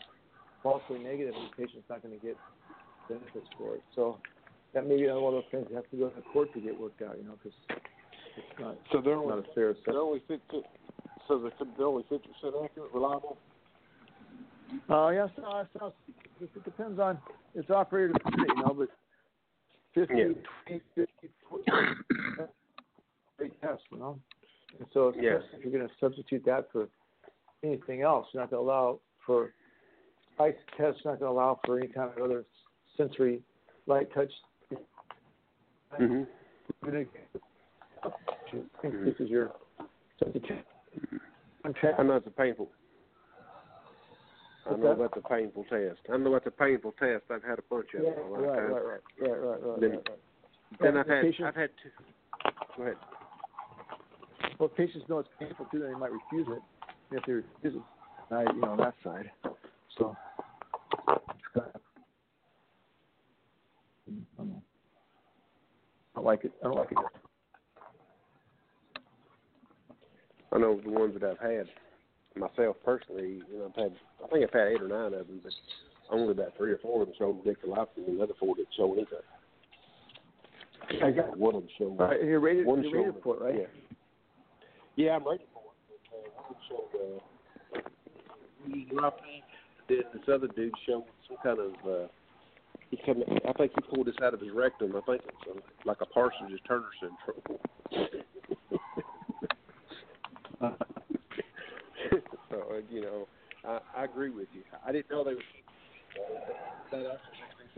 [0.61, 2.37] falsely negative, and the patient's not going to get
[3.09, 3.83] benefits for it.
[3.95, 4.19] So
[4.73, 6.59] that may be another one of those things that have to go to court to
[6.59, 7.57] get worked out, you know, because
[8.37, 9.97] it's not, So they're not only a fair they're assessment.
[9.97, 10.61] only fifty.
[11.27, 13.37] So they're, they're only fifty percent accurate, reliable.
[14.89, 15.93] Uh, yeah, so, uh, so
[16.41, 17.17] it it depends on
[17.53, 18.89] it's operator you know, but
[19.93, 20.23] 50, Yeah.
[20.67, 21.63] 20, 50, 40,
[23.37, 24.19] great test, you know.
[24.77, 25.41] And so yes.
[25.53, 26.89] If you're going to substitute that for
[27.63, 29.53] anything else, you're not going to allow for
[30.39, 32.43] ice tests, you're not going to allow for any kind of other
[32.97, 33.41] sensory
[33.87, 34.31] light touch.
[35.99, 36.23] Mm-hmm.
[36.85, 37.05] You're
[38.03, 38.09] I
[38.81, 39.51] think this is your
[40.19, 40.59] substitute.
[41.65, 41.91] Okay.
[41.97, 42.27] I know it's
[44.65, 44.89] painful.
[44.89, 45.11] I know that?
[45.13, 45.99] that's a painful test.
[46.11, 47.23] I know that's a painful test.
[47.31, 48.31] I've had a bunch of Yeah, them.
[48.31, 50.09] right, right, right, right, right, right, right, Then- right.
[50.81, 51.91] Then I've had I've had two.
[52.75, 52.97] Go ahead.
[54.59, 56.61] Well, patients know it's painful too, then they might refuse it.
[57.11, 59.29] If they refuse it, I, you know, on that side.
[59.97, 60.15] So,
[61.55, 61.61] I.
[66.15, 66.51] I don't like it.
[66.61, 66.97] I don't like it.
[70.51, 71.67] I know the ones that I've had
[72.37, 73.41] myself personally.
[73.51, 73.91] You know, I've had.
[74.23, 75.53] I think I've had eight or nine of them, but
[76.09, 78.69] only about three or four of them showed Dick Life, and the other four didn't
[78.75, 79.19] show anything.
[81.03, 81.99] I got One of them showed.
[81.99, 82.65] Right, you're rated.
[82.65, 83.55] One you're showed rated for it, right?
[83.59, 83.67] Yeah.
[84.95, 85.75] Yeah, I'm rated for it.
[85.89, 86.89] But, uh, one showed
[89.01, 89.11] uh,
[89.89, 91.73] Then this other dude showed some kind of.
[91.85, 92.07] uh
[92.91, 94.95] he come, I think he pulled this out of his rectum.
[94.95, 97.59] I think it's uh, like a Parsons Turner syndrome.
[102.75, 103.27] uh, you know,
[103.65, 104.61] I, I agree with you.
[104.85, 105.41] I didn't know they were.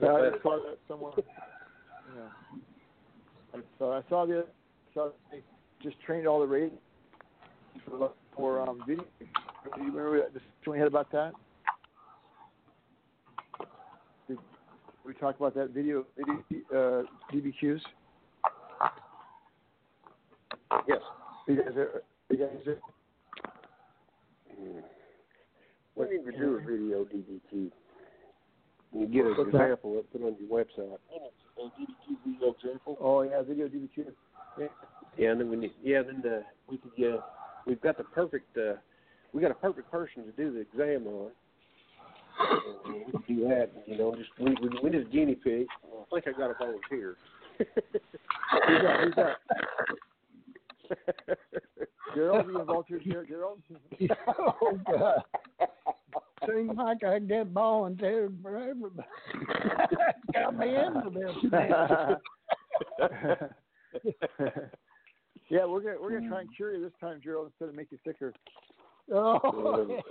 [0.02, 1.14] Yeah, I saw that somewhere.
[2.16, 3.62] Yeah.
[3.80, 4.46] So I saw the
[4.94, 5.42] saw they
[5.82, 6.80] just trained all the ratings
[7.88, 9.06] for for um video.
[9.20, 11.32] Do you remember the discussion we had about that?
[14.28, 14.38] Did
[15.06, 17.80] we talked about that video video uh, DBQs?
[20.88, 21.02] Yes.
[21.48, 22.78] You guys are, you guys are,
[24.60, 24.82] Mm.
[25.96, 27.72] We need to do a video DBQ.
[28.94, 29.62] You get an What's that?
[29.62, 30.98] example and put it on your website.
[31.58, 32.98] A DBQ video example.
[33.02, 34.06] oh yeah, video DBQ.
[34.60, 34.66] Yeah.
[35.18, 35.72] Yeah, and then we need.
[35.84, 36.92] Yeah, then the, we could.
[36.96, 37.18] Yeah,
[37.66, 38.56] we've got the perfect.
[38.58, 38.76] uh
[39.34, 41.32] We got a perfect person to do the exam on.
[42.86, 43.72] And we could do that.
[43.88, 45.68] You know, just we we, we need a guinea pig.
[45.84, 47.18] I think I got a volunteer.
[47.58, 49.00] Who's that?
[49.04, 49.38] Who's that?
[52.16, 53.62] Gerald, you volunteer here, Gerald?
[54.28, 55.22] oh God.
[56.48, 59.08] Seems like I get volunteered for everybody.
[60.34, 61.36] Got me into this.
[65.50, 67.92] yeah, we're gonna we're gonna try and cure you this time, Gerald, instead of make
[67.92, 68.34] you sicker.
[69.14, 69.88] Oh.
[69.88, 70.04] this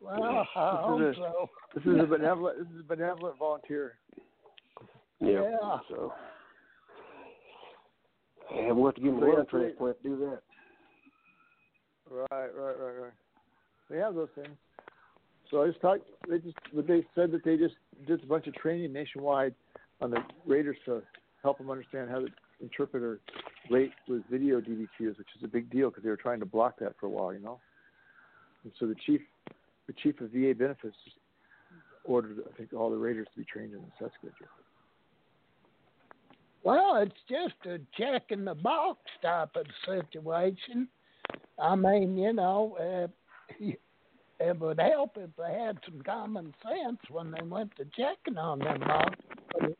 [0.00, 1.48] well, I hope is a- so.
[1.76, 3.98] is a benevolent this is a benevolent volunteer.
[5.20, 5.78] Yeah.
[5.88, 6.12] So.
[8.52, 10.40] Yeah, we'll have to give them a yeah, lung transplant to do that.
[12.10, 13.12] Right, right, right, right.
[13.90, 14.56] They have those things.
[15.50, 16.02] So I just talked.
[16.28, 17.74] They just, but they said that they just
[18.06, 19.54] did a bunch of training nationwide
[20.00, 21.02] on the raters to
[21.42, 22.26] help them understand how to
[22.60, 23.20] interpret or
[23.70, 26.78] rate with video DBQs, which is a big deal because they were trying to block
[26.80, 27.60] that for a while, you know.
[28.64, 29.20] And so the chief,
[29.86, 30.96] the chief of VA benefits,
[32.04, 33.90] ordered I think all the raters to be trained in this.
[34.00, 34.32] That's good.
[34.38, 34.63] Joe.
[36.64, 40.88] Well, it's just a check in the box type of situation.
[41.58, 42.76] I mean, you know,
[43.60, 43.64] uh,
[44.40, 48.60] it would help if they had some common sense when they went to checking on
[48.60, 49.20] them boxes.
[49.52, 49.76] But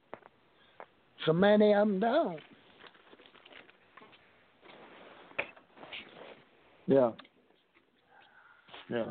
[1.24, 2.40] so many of them don't.
[6.86, 7.12] Yeah.
[8.90, 9.06] Yeah.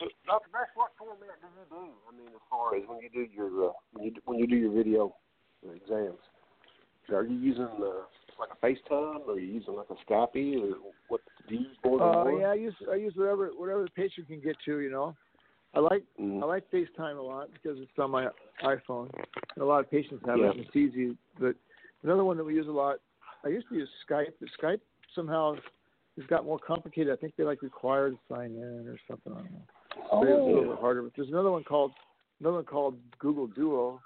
[0.00, 0.48] So, Dr.
[0.50, 1.92] Beck, what format do you do?
[2.08, 4.46] I mean, as far as when you do your uh, when you do, when you
[4.46, 5.14] do your video
[5.62, 6.18] exams,
[7.12, 8.04] are you using uh,
[8.38, 10.76] like a FaceTime, or are you using like a Skype, or
[11.08, 11.20] what?
[11.48, 12.40] Do you use more than Uh, one?
[12.40, 14.78] yeah, I use I use whatever whatever the patient can get to.
[14.80, 15.16] You know,
[15.74, 16.42] I like Mm.
[16.42, 18.28] I like FaceTime a lot because it's on my
[18.62, 19.10] iPhone.
[19.54, 20.46] And a lot of patients have Yeah.
[20.50, 20.56] it.
[20.56, 21.16] and It's easy.
[21.38, 21.56] But
[22.02, 22.98] another one that we use a lot,
[23.44, 24.80] I used to use Skype, but Skype
[25.14, 25.56] somehow
[26.16, 27.12] has got more complicated.
[27.12, 29.32] I think they like require to sign in or something.
[29.32, 29.66] I don't know.
[29.94, 31.02] So it's a Oh, little bit harder.
[31.02, 31.92] But there's another one called
[32.40, 34.00] another one called Google Duo.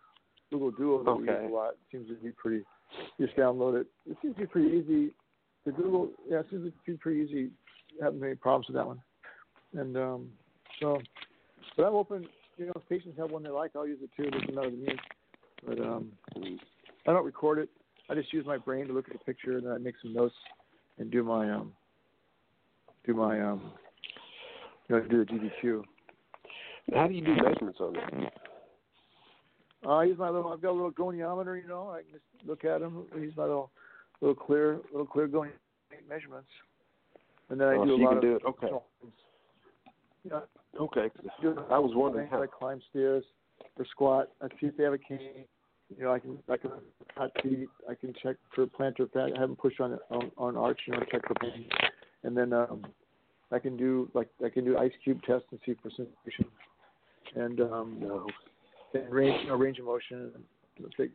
[0.50, 1.72] Google Duo that we use a lot.
[1.74, 2.64] It seems to be pretty.
[3.20, 3.86] Just download it.
[4.08, 5.14] It seems to be pretty easy.
[5.66, 7.50] The Google, yeah, it seems to be pretty easy.
[8.00, 9.00] Haven't any problems with that one.
[9.76, 10.28] And um,
[10.80, 11.00] so,
[11.76, 12.26] but I'm open.
[12.56, 14.30] You know, if patients have one they like, I'll use it too.
[14.30, 14.96] Doesn't matter to me.
[15.66, 16.12] But um,
[17.06, 17.68] I don't record it.
[18.10, 20.14] I just use my brain to look at the picture and then I make some
[20.14, 20.34] notes
[20.98, 21.72] and do my um,
[23.06, 23.72] do my um,
[24.88, 25.82] you know, do the DBQ.
[26.94, 28.32] How do you do measurements on that?
[29.84, 30.52] Uh, I use my little.
[30.52, 31.60] I've got a little goniometer.
[31.60, 32.82] You know, I can just look at.
[32.82, 33.70] I use my little,
[34.20, 35.52] little clear, little clear goniometer
[36.08, 36.48] measurements,
[37.48, 38.22] and then I Oh, do so a you lot can of.
[38.22, 38.42] do it.
[38.44, 38.68] Okay.
[40.24, 40.40] Yeah,
[40.80, 41.10] Okay.
[41.70, 42.40] I was wondering how.
[42.40, 43.24] like climb stairs
[43.78, 44.30] or squat.
[44.42, 45.44] I see if they have a cane.
[45.96, 46.70] You know, I can I can
[47.16, 47.68] hot feet.
[47.88, 49.30] I can check for plantar fat.
[49.36, 50.80] I have them push on on, on arch.
[50.86, 51.66] You know, check for pain,
[52.24, 52.84] and then um,
[53.52, 56.46] I can do like I can do ice cube tests and see for sensation,
[57.36, 58.26] and um, No.
[58.94, 60.32] And range you know, range of motion.
[60.34, 61.12] And take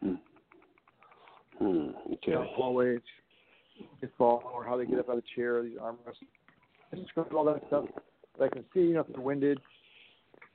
[0.00, 0.14] Hmm.
[1.58, 1.90] Hmm.
[2.12, 2.18] Okay.
[2.26, 3.00] you know, hallways,
[4.00, 6.26] they fall, or how they get up out of the chair, these armrests.
[6.92, 7.86] I just all that stuff.
[8.36, 9.60] But I can see, you know, if they're winded.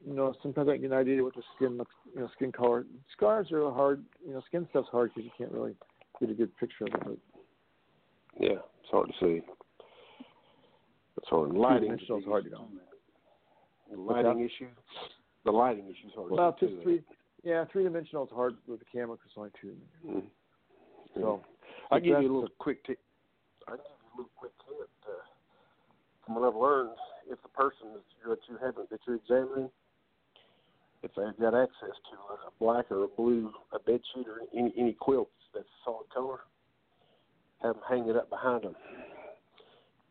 [0.06, 2.52] You know, sometimes I can get an idea what the skin looks, you know, skin
[2.52, 2.86] color.
[3.14, 4.04] Scars are hard.
[4.26, 5.76] You know, skin stuff's hard because you can't really
[6.20, 7.02] get a good picture of it.
[7.04, 7.18] But
[8.40, 9.42] Yeah, it's hard to see.
[11.18, 11.52] It's hard.
[11.52, 12.68] Lighting is hard to know.
[13.94, 14.68] Lighting issue.
[15.50, 17.02] The lighting issue is hard well, just three,
[17.44, 19.74] Yeah, three dimensional is hard with the camera because it's only two.
[20.08, 20.22] Mm.
[21.16, 21.42] So
[21.90, 23.00] I'll give you a little quick tip.
[23.68, 24.88] I'll give you a little quick tip.
[25.08, 25.26] Uh,
[26.24, 26.92] from what I've learned,
[27.32, 29.72] if the person that you, that you haven't that you're examining,
[31.02, 34.72] if they've got access to a black or a blue, a bed sheet or any
[34.78, 36.42] any quilt that's solid color,
[37.64, 38.76] have them hang it up behind them,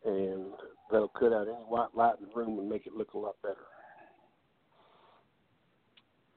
[0.03, 0.51] and
[0.91, 3.35] that'll cut out any white light in the room and make it look a lot
[3.41, 3.55] better.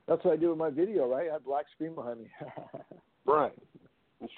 [0.09, 1.29] That's what I do with my video, right?
[1.31, 2.29] I have black screen behind me.
[3.25, 3.53] Right.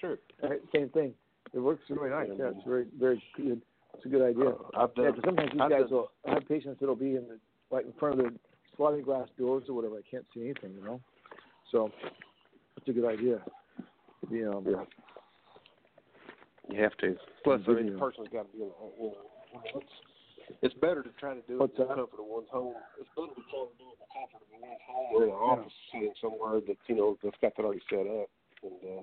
[0.01, 0.19] Sure.
[0.43, 1.15] Right, Same thing.
[1.55, 2.29] It works really nice.
[2.39, 3.63] Yeah, it's very very good.
[3.95, 4.51] It's a good idea.
[4.51, 5.13] Uh, Yeah, done.
[5.15, 7.39] 'cause sometimes these I've guys done- will I have patients that'll be in the
[7.71, 8.39] like in front of the
[8.77, 9.97] sliding glass doors or whatever.
[9.97, 11.01] I can't see anything, you know.
[11.71, 11.91] So
[12.77, 13.43] it's a good idea.
[14.31, 14.85] The um, Yeah.
[16.69, 17.17] You have to.
[17.43, 19.13] Plus, I mean, the person's got to be you know,
[20.49, 22.01] it's, it's better to try to do What's it in the that?
[22.01, 22.75] comfort of one's home.
[23.01, 25.29] It's better to try to do it in the comfort of one's home or in
[25.31, 28.29] an office setting somewhere that, you know, that's got that already set up.
[28.63, 29.03] And uh,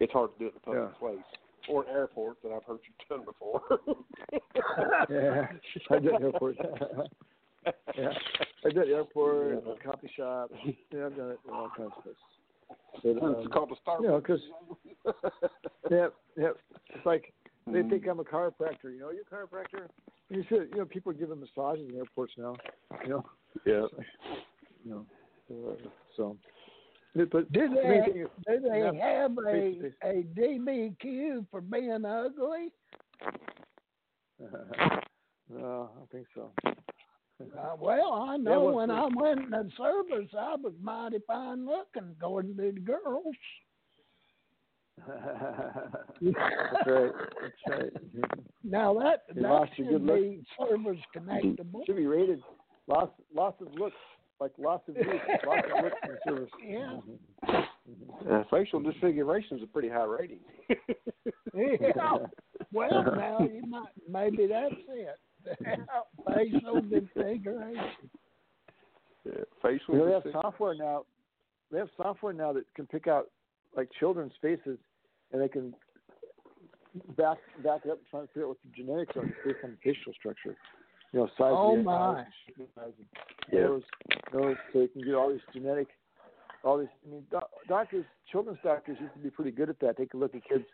[0.00, 0.98] it's hard to do it in a public Yeah.
[0.98, 1.28] place.
[1.68, 3.62] Or an airport that I've heard you've done before.
[5.10, 5.46] yeah,
[5.90, 6.56] I did airport.
[7.96, 8.12] yeah,
[8.64, 9.74] I did airport, Yeah.
[9.84, 10.50] coffee shop.
[10.64, 12.18] Yeah, I've done it in all kinds of places.
[13.02, 14.02] But, um, it's called a Starbucks.
[14.02, 14.40] you know, 'cause
[15.90, 16.50] yeah, yeah,
[16.94, 17.32] it's like
[17.66, 17.90] they Mm.
[17.90, 18.84] think I'm a chiropractor.
[18.92, 19.88] You know, you a chiropractor.
[20.32, 22.54] You should, you know, people are giving massages in airports now.
[23.04, 23.24] You know,
[23.66, 23.86] Yeah.
[24.84, 25.06] you know,
[25.50, 25.76] uh,
[26.16, 26.36] so.
[27.14, 28.92] But Do they main thing do they Yeah,
[29.22, 32.72] have a a DBQ for being ugly?
[35.50, 36.50] no, I think so.
[36.64, 41.18] Uh, well, I know what's when the- I went in the service, I was mighty
[41.26, 43.24] fine looking, according to the girls.
[44.98, 47.12] That's right.
[47.40, 47.92] That's right.
[48.64, 51.86] Now that You that lost your should good be service connectable.
[51.86, 52.40] Should be rated.
[52.86, 53.96] Lots, lots of looks,
[54.40, 55.08] like lots of looks,
[55.46, 56.50] lots of looks in service.
[56.66, 57.00] Yeah.
[58.30, 60.40] Uh, facial disfiguration is a pretty high rating.
[61.54, 62.18] Yeah.
[62.72, 65.18] Well, now you might maybe that's it.
[66.26, 68.08] Facial disfiguration.
[69.26, 71.02] Yeah, facial You know, they have software now.
[71.70, 73.28] They have software now that can pick out
[73.76, 74.78] like children's faces,
[75.32, 75.74] and they can
[77.16, 79.76] back back it up and try to figure out what the genetics are based on
[79.82, 80.56] facial structure.
[81.12, 81.92] You know, size Oh, of my.
[81.92, 82.26] eyes,
[82.80, 82.92] eyes,
[83.50, 83.60] Yeah.
[83.66, 83.82] nose,
[84.32, 85.88] nose, so you can get all these genetic,
[86.64, 86.88] all these.
[87.06, 87.26] I mean,
[87.66, 89.96] doctors, children's doctors used to be pretty good at that.
[89.96, 90.64] They could look at kids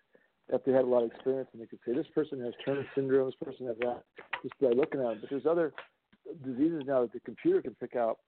[0.49, 2.87] if they had a lot of experience, and they could say this person has Turner
[2.95, 4.05] syndrome, this person has that,
[4.43, 5.19] just by looking at them.
[5.21, 5.73] But there's other
[6.45, 8.19] diseases now that the computer can pick out.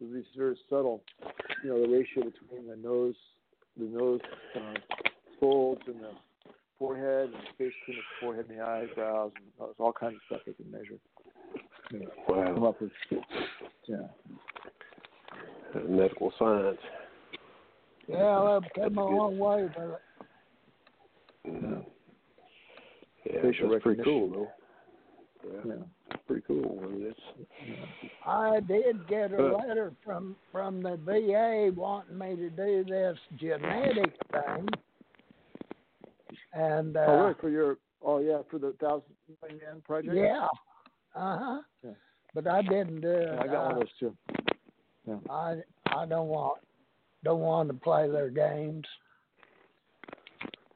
[0.00, 1.02] These very subtle,
[1.64, 3.14] you know, the ratio between the nose,
[3.78, 4.20] the nose
[4.56, 4.74] uh,
[5.40, 6.10] folds and the
[6.78, 10.20] forehead, and the space between the forehead and the eyebrows, and there's all kinds of
[10.26, 10.98] stuff they can measure.
[11.90, 12.68] You know, come Wow.
[12.70, 12.90] up with,
[13.86, 13.96] yeah.
[15.88, 16.78] Medical science.
[18.08, 20.00] Yeah, they've come a long way with it.
[21.44, 21.82] Yeah,
[23.30, 25.50] yeah Facial that's pretty cool though.
[25.52, 25.82] Yeah, Yeah.
[26.26, 26.80] Pretty cool.
[26.82, 27.20] I mean, it's,
[28.24, 29.58] I did get a Uh.
[29.58, 34.68] letter from from the VA wanting me to do this genetic thing,
[36.52, 37.34] and uh, oh, really?
[37.40, 40.14] For your, oh yeah, for the thousand million project.
[40.16, 40.46] yeah,
[41.14, 41.62] uh huh.
[41.82, 41.90] Yeah.
[42.34, 43.28] But I didn't do it.
[43.32, 44.16] Yeah, I got one Uh, of those too.
[45.30, 46.58] I I don't want
[47.24, 48.84] don't want to play their games.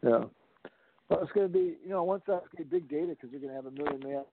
[0.02, 0.24] Yeah.
[1.08, 3.30] Well, it's going to be, you know, once that's going to be big data because
[3.30, 4.24] you're going to have a million man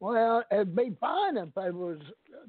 [0.00, 1.98] Well, it'd be fine if they was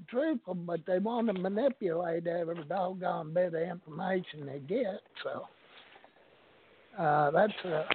[0.08, 5.02] truthful, but they want to manipulate every doggone bit of information they get.
[5.22, 5.48] So
[6.98, 7.86] uh, that's a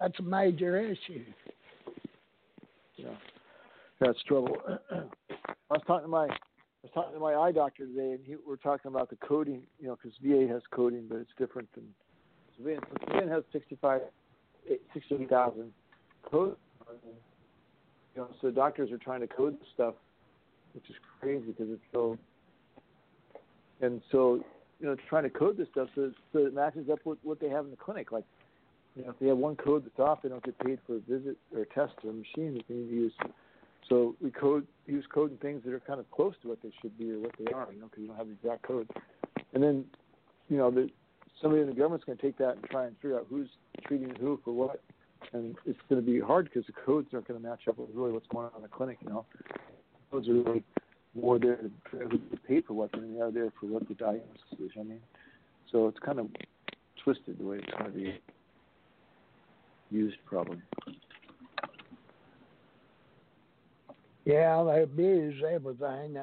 [0.00, 1.24] that's a major issue.
[2.96, 3.08] Yeah.
[4.00, 4.56] That's trouble.
[4.90, 5.02] I
[5.70, 6.28] was talking to my, I
[6.82, 9.88] was talking to my eye doctor today, and he, we're talking about the coding, you
[9.88, 11.84] know, because VA has coding, but it's different than
[12.56, 12.82] civilian.
[13.08, 14.02] So has 65,
[14.92, 15.72] 68,000
[16.30, 16.56] code.
[18.14, 19.94] You know, so doctors are trying to code stuff,
[20.74, 22.18] which is crazy because it's so.
[23.82, 24.42] And so,
[24.80, 27.50] you know, trying to code this stuff so, so it matches up with what they
[27.50, 28.10] have in the clinic.
[28.10, 28.24] Like,
[28.94, 31.00] you know, if they have one code that's off, they don't get paid for a
[31.00, 33.12] visit or a test or a machine that they need to use.
[33.88, 36.70] So we code use code and things that are kind of close to what they
[36.80, 38.88] should be or what they are, you know, because you don't have the exact code.
[39.52, 39.84] And then,
[40.48, 40.88] you know, the,
[41.40, 43.48] somebody in the government's going to take that and try and figure out who's
[43.86, 44.80] treating who for what,
[45.32, 47.88] and it's going to be hard because the codes aren't going to match up with
[47.94, 48.98] really what's going on in the clinic.
[49.02, 49.26] You know,
[50.10, 50.62] codes are really
[51.14, 53.66] more there to figure out who gets paid for what than they are there for
[53.66, 54.70] what the diagnosis is.
[54.78, 55.00] I mean,
[55.70, 56.28] so it's kind of
[57.02, 58.20] twisted the way it's going to be
[59.90, 60.58] used, probably.
[64.24, 66.18] Yeah, they abuse everything.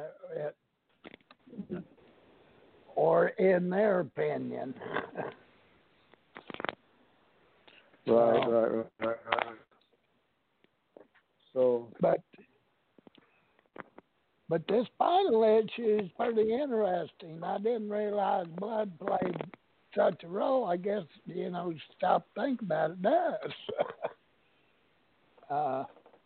[2.95, 4.73] Or in their opinion.
[8.05, 9.57] Right, So- right, right, right, right.
[11.53, 12.19] So but
[14.49, 17.43] but this spinal issue is pretty interesting.
[17.43, 19.39] I didn't realize blood played
[19.95, 20.65] such a role.
[20.65, 23.51] I guess you know, stop think about it does.
[25.49, 25.83] uh,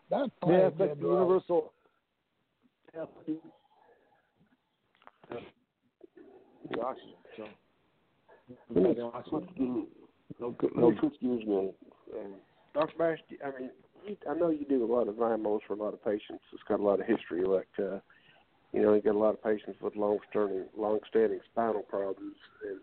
[0.10, 1.20] that's yeah, played a like good role.
[1.20, 1.74] universal.
[6.72, 7.14] The oxygen.
[7.38, 7.46] So.
[10.40, 11.72] No, no excuse me.
[12.14, 12.34] Um,
[12.74, 12.98] Dr.
[12.98, 13.72] Bash, I mean,
[14.30, 16.44] I know you do a lot of IMOs for a lot of patients.
[16.54, 17.44] It's got a lot of history.
[17.44, 18.00] Like, uh,
[18.74, 22.36] you know, you got a lot of patients with long-standing, long-standing spinal problems.
[22.70, 22.80] And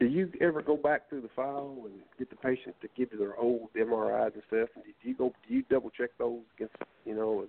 [0.00, 3.18] do you ever go back through the file and get the patient to give you
[3.18, 4.68] their old MRIs and stuff?
[4.74, 5.32] And do you go?
[5.48, 7.46] Do you double check those against, you know,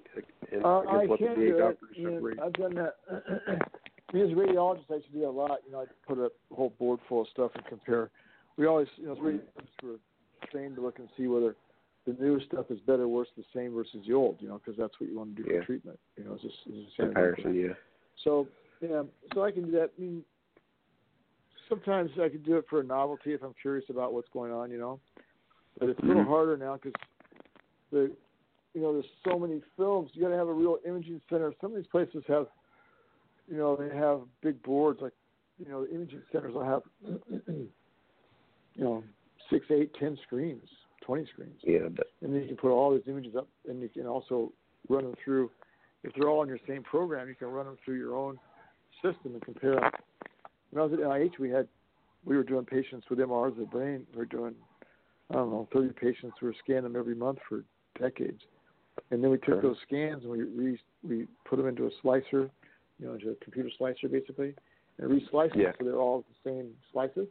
[0.51, 1.59] and Uh, against I what the can VA do it.
[1.59, 2.39] doctors You have know, read?
[2.39, 2.95] I've done that.
[4.13, 5.59] Me as a radiologist, I used to do a lot.
[5.65, 8.11] You know, I put a whole board full of stuff and compare.
[8.57, 9.97] We always, you know, as radiologists, we're
[10.49, 11.55] trained to look and see whether
[12.05, 14.37] the new stuff is better, worse, the same versus the old.
[14.39, 15.59] You know, because that's what you want to do Yeah.
[15.59, 15.99] for treatment.
[16.17, 16.97] You know, it's just, it's just.
[16.97, 17.73] Comparison, yeah.
[18.23, 18.47] So
[18.81, 19.03] yeah,
[19.33, 19.91] so I can do that.
[19.97, 20.23] I mean,
[21.67, 24.71] sometimes I can do it for a novelty if I'm curious about what's going on,
[24.71, 24.99] you know.
[25.79, 26.27] But it's a little Mhm.
[26.27, 26.93] harder now because
[27.91, 28.15] the,
[28.73, 30.11] you know, there's so many films.
[30.13, 31.53] You got to have a real imaging center.
[31.59, 32.47] Some of these places have,
[33.47, 35.13] you know, they have big boards like,
[35.57, 36.83] you know, the imaging centers will have,
[38.75, 39.03] you know,
[39.49, 40.67] six, eight, ten screens,
[41.05, 43.89] twenty screens Yeah, but, and then you can put all these images up, and you
[43.89, 44.51] can also
[44.89, 45.51] run them through.
[46.03, 48.37] If they're all on your same program, you can run them through your own
[49.01, 49.91] system and compare them.
[50.71, 51.67] When I was at NIH, we had
[52.25, 54.05] we were doing patients with MRIs of the brain.
[54.13, 54.55] We were doing
[55.31, 56.35] I don't know 30 patients.
[56.41, 57.63] We were scanning them every month for
[57.99, 58.41] decades,
[59.11, 59.61] and then we took Sure.
[59.61, 62.49] those scans and we re, we put them into a slicer,
[62.99, 64.53] you know, into a computer slicer basically,
[64.97, 67.27] and re-slice them so they're all the same slices.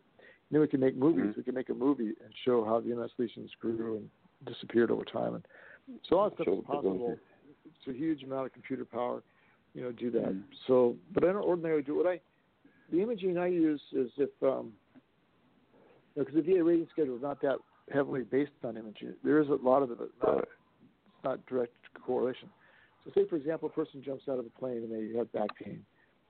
[0.50, 1.32] Then we can make movies.
[1.32, 1.36] Mhm.
[1.36, 4.10] We can make a movie and show how the MS lesions grew and
[4.46, 5.34] disappeared over time.
[5.34, 5.46] And
[6.04, 7.18] so all that stuff is what they're going possible.
[7.66, 9.22] It's a huge amount of computer power,
[9.74, 10.32] you know, do that.
[10.32, 10.44] Mhm.
[10.66, 12.20] So, but I don't ordinarily do what I.
[12.90, 14.76] The imaging I use is if, um,
[16.14, 17.58] because the VA rating schedule is not that
[17.90, 19.16] heavily based on imaging.
[19.24, 22.50] There is a lot of it, but not, it's not direct correlation.
[23.04, 25.54] So, say for example, a person jumps out of a plane and they have back
[25.56, 25.84] pain,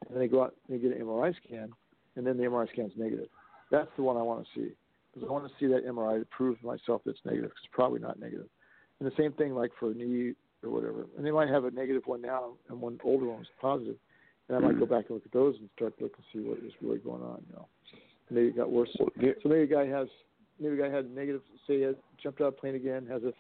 [0.08, 1.72] and they go out and they get an MRI scan,
[2.16, 3.28] and then the MRI scan's negative.
[3.74, 4.70] That's the one I want to see
[5.12, 7.50] because I want to see that MRI to prove to myself that it's negative.
[7.50, 8.48] 'cause it's probably not negative.
[9.00, 11.06] And the same thing like for a knee or whatever.
[11.16, 13.98] And they might have a negative one now and one older one was positive.
[14.48, 16.48] And I might go back and look at those and start to look and see
[16.48, 17.44] what is really going on.
[17.48, 17.68] You know,
[18.30, 18.92] maybe it got worse.
[18.92, 19.10] So
[19.48, 20.08] maybe a guy has
[20.60, 21.42] maybe a guy had negative.
[21.66, 23.32] Say he had jumped out of a plane again, has a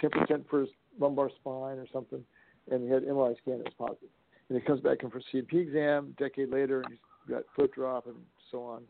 [0.00, 2.24] 10% for his lumbar spine or something,
[2.70, 4.10] and he had MRI scan that was positive.
[4.48, 7.44] And he comes back in for a C&P exam a decade later, and he's got
[7.54, 8.16] foot drop and
[8.50, 8.82] so on,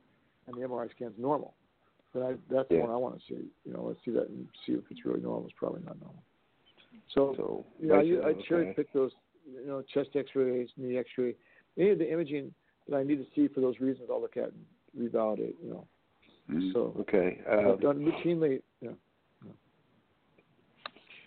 [0.46, 1.54] and the MRI scan's normal.
[2.14, 3.48] Then I, that's the one I want to see.
[3.64, 5.44] You know, let's see that and see if it's really normal.
[5.46, 6.22] It's probably not normal.
[7.14, 8.72] So, So, you know, I, I cherry okay.
[8.76, 9.12] pick those,
[9.50, 11.34] you know, chest X-rays, knee X-ray,
[11.78, 12.52] any of the imaging
[12.88, 14.08] that I need to see for those reasons.
[14.10, 14.64] I'll look at and
[15.12, 15.54] revalidate.
[15.62, 15.86] You know,
[16.50, 16.72] Mhm.
[16.72, 17.40] so okay.
[17.48, 18.62] I've Uh, done routinely.
[18.80, 18.90] Yeah.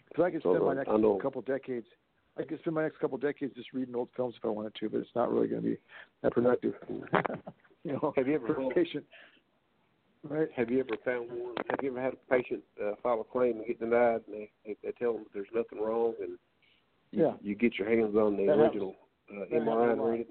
[0.10, 0.88] Because I could spend my next
[1.22, 1.88] couple decades.
[2.38, 4.90] I could spend my next couple decades just reading old films if I wanted to,
[4.90, 5.78] but it's not really going to be
[6.22, 6.74] that productive.
[7.84, 9.06] you know, Have you ever for patient?
[10.28, 10.50] Right.
[10.56, 11.54] Have you ever found one?
[11.70, 14.52] Have you ever had a patient uh, file a claim and get denied, and they
[14.66, 16.32] they, they tell them there's nothing wrong, and
[17.12, 17.34] you, Yeah.
[17.42, 18.74] you get your hands on the That happens.
[18.76, 18.96] original
[19.32, 20.08] uh, That happens MRI a and lot.
[20.10, 20.28] read it,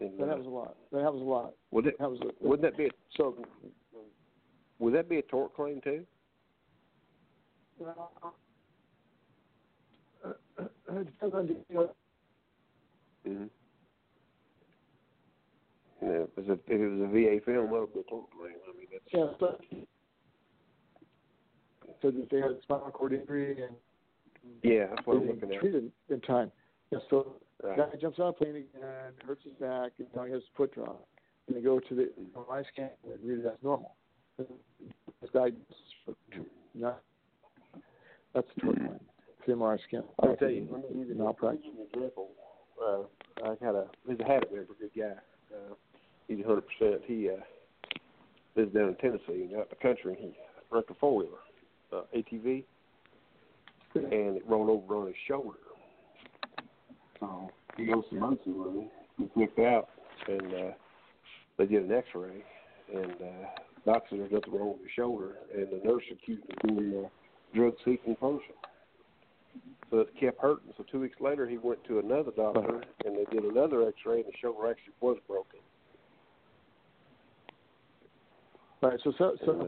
[0.00, 0.76] and, and That uh, a lot.
[0.92, 1.54] That happens a lot.
[1.72, 3.36] would it That was a, would that be a, so.
[4.78, 6.04] would that be a tort claim too?
[7.84, 7.90] Uh,
[8.22, 8.30] uh,
[11.00, 11.90] it depends on you know,
[13.28, 13.44] Mm-hmm.
[16.02, 18.02] Yeah, if it was a, if it was a VA film, that would be a
[18.02, 18.26] claim.
[18.42, 19.56] I mean, that's yeah, so,
[22.02, 23.76] so that they had a spinal cord injury and
[24.64, 25.60] yeah, that's what I'm they looking didn't at.
[25.60, 26.50] treat it in time.
[26.90, 27.76] Yeah, so Right.
[27.76, 30.74] guy jumps out of plane again, hurts his back, and now he has a foot
[30.74, 31.06] drop.
[31.46, 33.94] And they go to the MRI scan and read it as normal.
[34.36, 35.50] This guy,
[36.74, 37.00] not,
[38.34, 38.98] that's a tort claim.
[39.48, 40.02] MRI scan.
[40.22, 42.28] I'll tell you, let me give you an example.
[42.82, 43.02] Uh,
[43.44, 45.12] I had a he's a Hadit member, good guy.
[45.54, 45.74] Uh,
[46.28, 47.02] he's a hundred percent.
[47.06, 47.40] He uh,
[48.56, 50.14] lives down in Tennessee and out in the country.
[50.14, 50.32] And he
[50.70, 51.38] wrecked a four wheeler,
[51.92, 52.64] uh, ATV,
[53.94, 55.58] and it rolled over on his shoulder.
[57.20, 58.88] So he goes to emergency room.
[59.18, 59.88] He flipped out,
[60.28, 60.70] and uh,
[61.58, 62.42] they did an X-ray,
[62.94, 63.46] and uh,
[63.84, 67.56] doctor there's nothing wrong with his shoulder, and the nurse accused him of being a
[67.56, 68.40] drug-seeking person.
[69.92, 70.72] So it kept hurting.
[70.78, 74.24] So two weeks later, he went to another doctor, and they did another X-ray, and
[74.24, 75.60] the shoulder actually was broken.
[78.80, 78.98] Right.
[79.04, 79.64] So so so Uh,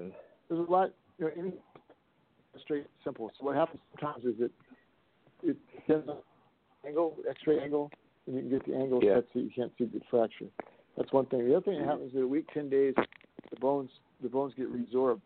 [0.49, 0.93] there's a lot.
[1.19, 1.53] You know, any
[2.59, 3.31] straight simple.
[3.39, 4.53] So what happens sometimes is it
[5.43, 6.17] it depends on
[6.87, 7.91] angle, X-ray angle,
[8.27, 9.17] and you can get the angle Yeah.
[9.17, 10.49] set so you can't see the fracture.
[10.97, 11.47] That's one thing.
[11.47, 12.95] The other thing that happens is at a week, ten days,
[13.51, 13.91] the bones
[14.23, 15.21] the bones get resorbed.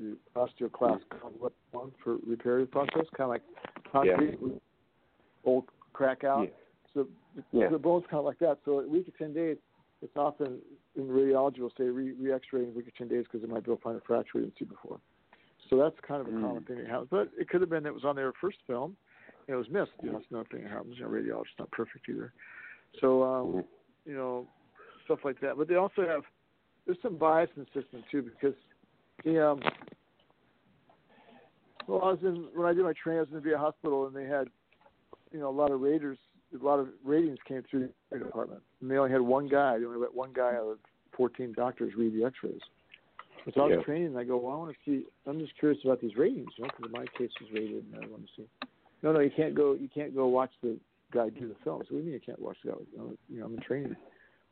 [0.00, 3.42] The osteoclast complex one for reparative process, kind of like
[3.92, 4.54] concrete with
[5.44, 6.44] old crack out.
[6.44, 6.50] Yeah.
[6.94, 7.68] So the, Yeah.
[7.68, 8.58] the bones kind of like that.
[8.64, 9.58] So at a week of ten days,
[10.00, 10.58] it's often
[10.96, 13.52] in radiology will say re, re X-ray in a week of ten days because they
[13.52, 14.98] might be able to find a fracture we didn't see before.
[15.68, 16.40] So that's kind of a Mm.
[16.40, 17.08] common thing that happens.
[17.10, 18.96] But it could have been that it was on their first film
[19.46, 19.92] and it was missed.
[20.02, 20.96] You know, that's another thing that happens.
[20.96, 22.32] You know, radiology's not perfect either.
[23.00, 23.64] So um, Mhm.
[24.06, 24.48] you know,
[25.04, 25.58] stuff like that.
[25.58, 26.24] But they also have
[26.86, 28.54] there's some bias in the system too because
[29.24, 29.60] the um
[31.86, 34.06] well I was in when I did my training I was in the VA hospital
[34.06, 34.48] and they had
[35.32, 36.18] you know, a lot of raters
[36.58, 38.60] a lot of ratings came through the department.
[38.80, 40.78] And they only had one guy, they only let one guy out of
[41.16, 42.60] fourteen doctors read the x rays.
[43.44, 43.84] And so I was Yeah.
[43.84, 46.52] training and I go, Well I want to see I'm just curious about these ratings,
[46.56, 48.48] you know, because my case was rated and I want to see
[49.02, 49.72] no, no, you can't go.
[49.72, 50.78] You can't go watch the
[51.12, 51.82] guy do the film.
[51.88, 52.76] So what do you mean you can't watch the guy?
[52.92, 53.96] You know, you know I'm in training.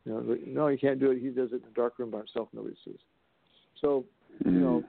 [0.05, 1.21] You know, but, no, you can't do it.
[1.21, 2.49] He does it in the dark room by himself.
[2.55, 2.99] Nobody sees.
[3.81, 4.05] So
[4.45, 4.85] you know,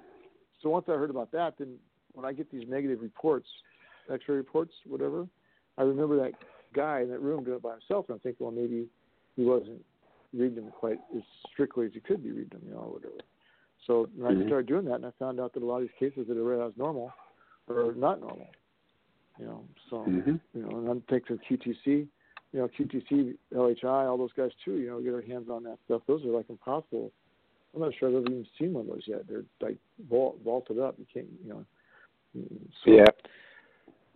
[0.61, 1.75] so once I heard about that, then
[2.13, 3.47] when I get these negative reports,
[4.11, 5.27] X-ray reports, whatever,
[5.77, 6.33] I remember that
[6.73, 8.87] guy in that room doing it by himself, and I'm thinking, well, maybe
[9.35, 9.83] he wasn't
[10.33, 13.15] reading them quite as strictly as he could be reading them, you know, or whatever.
[13.87, 14.45] So when I Mhm.
[14.45, 16.41] started doing that, and I found out that a lot of these cases that I
[16.41, 17.13] read as normal
[17.69, 18.49] are not normal.
[19.39, 20.39] You know, so Mhm.
[20.53, 22.09] you know, and I'm thinking QTC,
[22.51, 24.77] you know, QTC, LHI, all those guys too.
[24.77, 26.01] You know, get our hands on that stuff.
[26.07, 27.11] Those are like impossible.
[27.74, 29.28] I'm not sure I've ever even seen one of those yet.
[29.28, 29.78] They're like
[30.09, 30.95] vault, vaulted up.
[30.97, 31.65] You can't, you know.
[32.84, 33.05] So, Yeah.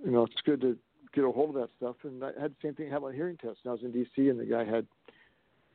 [0.03, 0.77] You know, it's good to
[1.13, 1.95] get a hold of that stuff.
[2.03, 3.59] And I had the same thing happen on hearing tests.
[3.63, 4.27] And I was in D.C.
[4.29, 4.85] and the guy had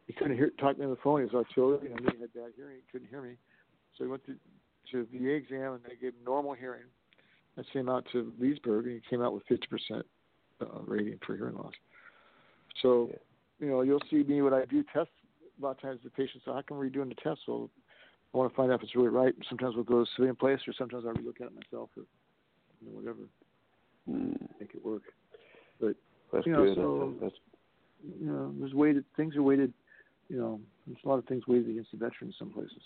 [0.07, 1.20] he couldn't hear talk to me on the phone.
[1.20, 1.91] He was artillery.
[1.91, 2.76] and he had bad hearing.
[2.76, 3.37] He couldn't hear me.
[3.97, 4.35] So he went to
[4.93, 6.85] to the VA exam and they gave him normal hearing.
[7.59, 10.03] I sent him out to Leesburg and he came out with 50%
[10.61, 11.74] uh, rating for hearing loss.
[12.83, 13.16] So, Yeah.
[13.61, 15.12] you know, you'll see me when I do tests.
[15.59, 17.70] A lot of times the patient says, "How come we're doing the test?" So
[18.32, 19.34] I want to find out if it's really right.
[19.48, 22.04] Sometimes we'll go to a civilian place, or sometimes I'll look at it myself, or
[22.80, 23.28] you know, whatever,
[24.09, 24.61] Mm.
[24.61, 25.02] make it work.
[25.80, 25.96] But
[26.32, 26.74] That's You know, good.
[26.76, 27.34] so- That's
[28.20, 29.72] you know, there's weighted things are weighted.
[30.28, 32.82] You know, there's a lot of things weighted against the veteran in some places.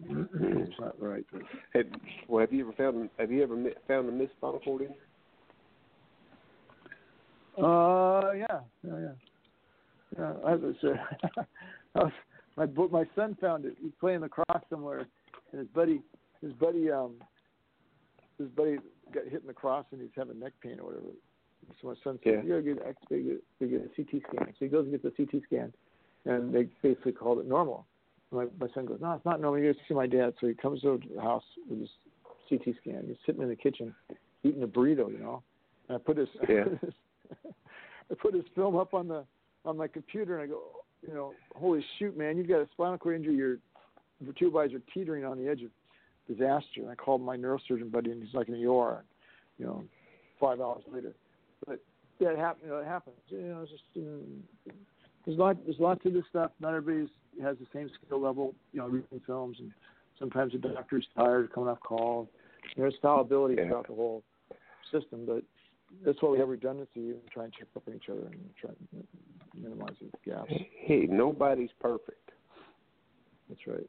[0.00, 1.24] it's not right.
[1.30, 1.42] But,
[1.74, 1.86] Have,
[2.28, 4.96] well, have you ever found have you ever found a missed spinal cord injury?
[7.58, 9.12] Uh, yeah, yeah, yeah.
[10.18, 10.88] Yeah, I was, uh,
[11.38, 11.44] I
[11.94, 12.12] was,
[12.56, 13.76] my my son found it.
[13.80, 15.06] He's playing lacrosse somewhere,
[15.52, 16.02] and his buddy,
[16.40, 17.14] his buddy, um,
[18.38, 18.78] his buddy
[19.12, 21.06] got hit in the cross, and he's having neck pain or whatever.
[21.80, 22.42] So my son said, Yeah.
[22.42, 25.04] "You gotta get X-ray, get, they get a CT scan." So he goes and gets
[25.04, 25.72] a CT scan,
[26.24, 27.86] and they basically called it normal.
[28.30, 29.60] My my son goes, "No, it's not normal.
[29.60, 31.90] You gotta see my dad." So he comes over to the house with his
[32.48, 33.04] CT scan.
[33.06, 33.94] He's sitting in the kitchen
[34.42, 35.42] eating a burrito, you know.
[35.88, 36.64] And I put his, Yeah.
[38.10, 39.24] I put his film up on the
[39.64, 42.98] on my computer, and I go, you know, holy shoot, man, you've got a spinal
[42.98, 43.34] cord injury.
[43.34, 43.58] Your
[44.20, 45.70] vertebrae eyes are teetering on the edge of
[46.28, 46.80] disaster.
[46.80, 49.02] And I called my neurosurgeon buddy, and he's like in the ER.
[49.58, 49.84] You know,
[50.40, 51.12] five hours later.
[51.66, 51.80] But
[52.20, 52.62] that happen.
[52.64, 53.16] You know, it happens.
[53.28, 54.72] You know, it's just you know,
[55.24, 55.56] there's a lot.
[55.64, 56.52] There's a lot to this stuff.
[56.60, 57.10] Not everybody
[57.42, 58.54] has the same skill level.
[58.72, 59.70] You know, reading films, and
[60.18, 62.28] sometimes the doctor's tired, coming off call.
[62.76, 63.68] There's fallibility Yeah.
[63.68, 64.22] throughout the whole
[64.90, 65.42] system, but
[66.04, 68.70] that's why we have redundancy and try and check up on each other and try
[68.92, 69.04] and
[69.60, 70.50] minimize the gaps.
[70.80, 72.30] Hey, nobody's perfect.
[73.48, 73.88] That's right.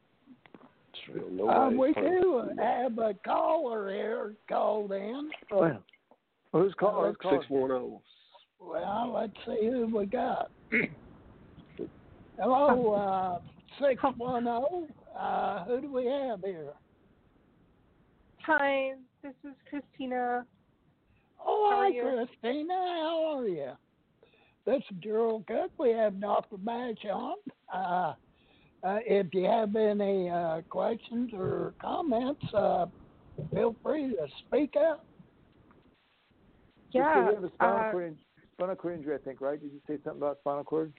[1.08, 2.22] You know, Um, nobody's we perfect.
[2.22, 5.30] do have a caller here called in.
[5.52, 5.78] Oh yeah.
[6.52, 7.08] Well, who's calling?
[7.08, 7.40] Who's calling?
[7.42, 8.02] Six one zero.
[8.60, 10.52] Well, let's see who we got.
[12.40, 13.40] Hello, uh,
[13.86, 14.48] 610.
[15.18, 16.74] Uh, who do we have here?
[18.46, 20.46] Hi, this is Christina.
[21.46, 21.92] Oh, hi.
[21.92, 22.74] Christina.
[22.74, 23.72] How are you?
[24.66, 25.72] This is Gerald Cook.
[25.78, 26.58] We have Dr.
[26.58, 27.36] Bash on.
[27.74, 28.14] Uh,
[28.86, 32.86] uh, if you have any uh, questions or comments, uh,
[33.54, 35.06] feel free to speak up.
[36.92, 37.30] Yeah.
[37.30, 38.18] You have a spinal, uh, cord, in-
[38.54, 39.60] spinal cord injury, I think, right?
[39.60, 40.94] Did you say something about spinal cord?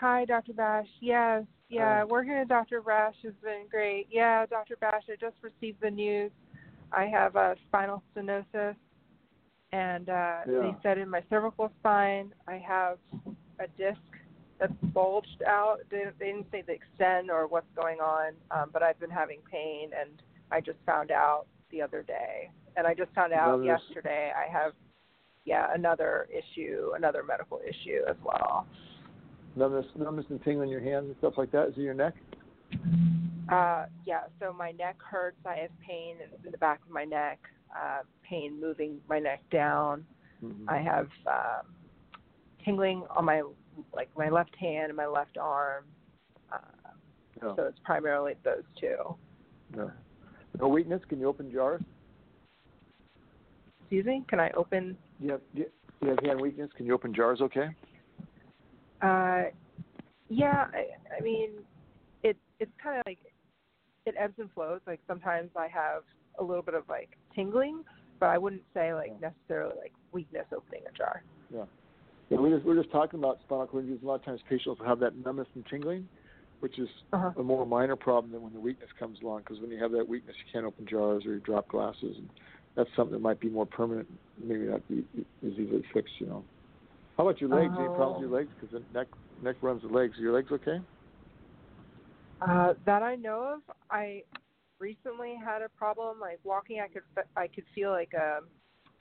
[0.00, 0.54] hi, Dr.
[0.54, 0.86] Bash.
[1.00, 2.04] Yes, yeah, Hi.
[2.04, 2.80] working with Dr.
[2.80, 4.06] Bash has been great.
[4.10, 4.76] Yeah, Dr.
[4.80, 6.32] Bash, I just received the news.
[6.92, 8.76] I have a spinal stenosis,
[9.72, 12.98] and uh, they said in my cervical spine I have
[13.58, 14.00] a disc
[14.58, 15.78] that's bulged out.
[15.90, 19.38] They, they didn't say the extent or what's going on, um, but I've been having
[19.50, 22.50] pain, and I just found out the other day.
[22.76, 24.72] And I just found out yesterday I have,
[25.44, 28.66] yeah, another issue, another medical issue as well.
[29.56, 31.68] Numbness, numbness and tingling in your hands and stuff like that.
[31.68, 32.14] Is it your neck?
[33.50, 35.38] Uh, yeah, so my neck hurts.
[35.44, 37.40] I have pain in the back of my neck,
[37.74, 40.06] uh, pain moving my neck down.
[40.42, 40.68] Mhm.
[40.68, 41.74] I have um,
[42.64, 43.42] tingling on my
[43.92, 45.84] like my left hand and my left arm.
[46.52, 46.90] Uh.
[47.40, 49.16] So it's primarily those two.
[49.74, 49.90] No.
[50.58, 51.00] No weakness.
[51.08, 51.80] Can you open jars?
[53.82, 54.24] Excuse me.
[54.28, 54.96] Can I open?
[55.20, 55.66] You have, you
[56.02, 56.70] have hand weakness?
[56.76, 57.40] Can you open jars?
[57.40, 57.68] Okay.
[59.00, 59.44] Uh,
[60.28, 60.66] yeah.
[60.72, 61.50] I, I mean,
[62.22, 63.18] it it's kind of like
[64.06, 64.80] it ebbs and flows.
[64.86, 66.02] Like sometimes I have
[66.40, 67.84] a little bit of like tingling,
[68.18, 71.22] but I wouldn't say like necessarily like weakness opening a jar.
[71.54, 71.64] Yeah.
[72.30, 74.02] Yeah, we just, we're just talking about spinal cord injuries.
[74.02, 76.08] A lot of times patients will have that numbness and tingling,
[76.60, 77.32] which is Uh-huh.
[77.36, 79.40] a more minor problem than when the weakness comes along.
[79.40, 82.28] Because when you have that weakness, you can't open jars or you drop glasses, and
[82.76, 84.06] that's something that might be more permanent.
[84.42, 86.14] Maybe not be as easily fixed.
[86.18, 86.44] You know.
[87.16, 87.74] How about your legs?
[87.76, 88.50] Any problems with your legs?
[88.60, 89.08] Because the neck
[89.42, 90.16] neck runs the legs.
[90.16, 90.80] Are your legs okay?
[92.40, 94.22] Uh, that I know of, I
[94.80, 96.80] recently had a problem like walking.
[96.80, 97.02] I could
[97.36, 98.40] I could feel like a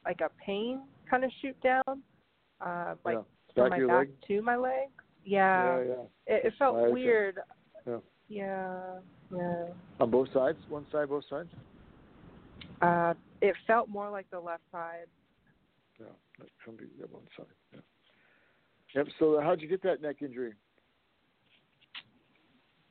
[0.05, 2.03] like a pain kind of shoot down,
[2.61, 3.21] uh, like yeah.
[3.55, 4.09] from my back leg.
[4.27, 4.91] to my legs.
[5.25, 6.35] Yeah, yeah, yeah.
[6.35, 7.39] it, it felt weird.
[7.87, 7.97] Yeah.
[8.27, 8.99] Yeah,
[9.35, 9.65] yeah.
[9.99, 11.49] On both sides, one side, both sides.
[12.81, 15.07] Uh, it felt more like the left side.
[15.99, 16.05] Yeah,
[16.77, 17.45] be yeah, one side.
[17.73, 17.79] Yeah.
[18.95, 19.07] Yep.
[19.19, 20.53] So how'd you get that neck injury?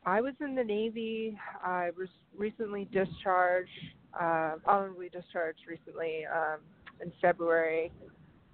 [0.05, 1.39] I was in the Navy.
[1.63, 3.71] I was recently discharged,
[4.19, 6.61] uh, honorably discharged recently um,
[7.03, 7.93] in February.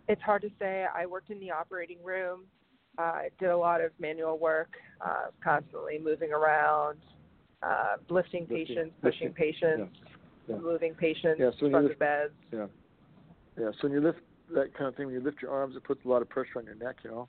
[0.08, 0.86] It's hard to say.
[0.94, 2.44] I worked in the operating room.
[2.98, 6.98] Uh, I did a lot of manual work, uh, constantly moving around,
[7.62, 9.96] uh, lifting Lifting- patients, pushing lifting, patients,
[10.48, 10.56] yeah.
[10.56, 12.32] moving patients Yeah, so from the beds.
[12.52, 12.66] Yeah.
[13.58, 13.70] Yeah.
[13.72, 14.20] So when you lift
[14.54, 16.58] that kind of thing, when you lift your arms, it puts a lot of pressure
[16.58, 17.28] on your neck, you know.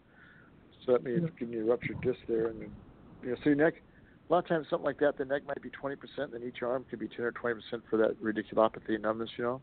[0.86, 1.38] So that means Mhm.
[1.38, 2.76] giving you a ruptured disc there, and then,
[3.24, 3.82] you know, so your neck.
[4.28, 6.64] A lot of times, something like that, the neck might be 20%, and then each
[6.64, 7.56] arm could be 10 or 20%
[7.90, 9.62] for that radiculopathy and numbness, you know,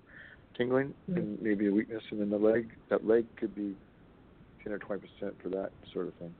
[0.57, 1.17] tingling, Mhm.
[1.17, 3.77] and maybe a weakness, and then the leg, that leg could be
[4.63, 6.35] 10 or 20% for that sort of thing.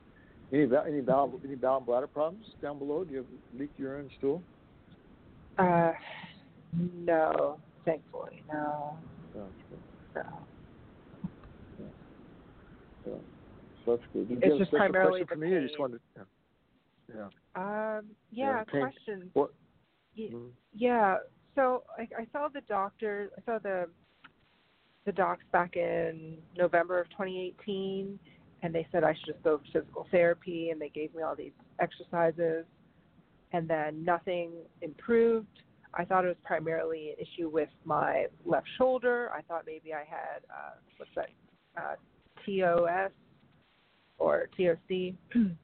[0.53, 3.03] Any ba- any bowel any bowel and bladder problems down below?
[3.03, 4.43] Do you have leak urine, stool?
[5.57, 5.93] Uh,
[6.73, 8.97] no, thankfully, no,
[9.33, 9.53] good.
[10.15, 10.45] no.
[11.79, 11.85] Yeah.
[13.03, 13.23] So
[13.97, 14.29] that's good.
[14.29, 15.81] Did It's just primarily the me, or you just pain.
[15.81, 16.01] wanted?
[16.15, 16.23] Yeah.
[17.15, 17.29] Yeah.
[17.55, 18.81] Um, yeah, Yeah, pain.
[18.81, 19.29] questions.
[19.33, 19.51] What?
[20.17, 20.51] Mhm.
[20.73, 21.17] Yeah.
[21.55, 23.29] So I, I saw the doctor.
[23.37, 23.89] I saw the
[25.05, 28.17] the docs back in November of 2018,
[28.61, 31.35] and they said I should just go for physical therapy, and they gave me all
[31.35, 32.65] these exercises,
[33.51, 34.51] and then nothing
[34.81, 35.47] improved.
[35.93, 39.29] I thought it was primarily an issue with my left shoulder.
[39.35, 41.29] I thought maybe I had uh, what's that,
[41.77, 41.95] uh,
[42.45, 43.11] TOS
[44.17, 45.15] or TOC.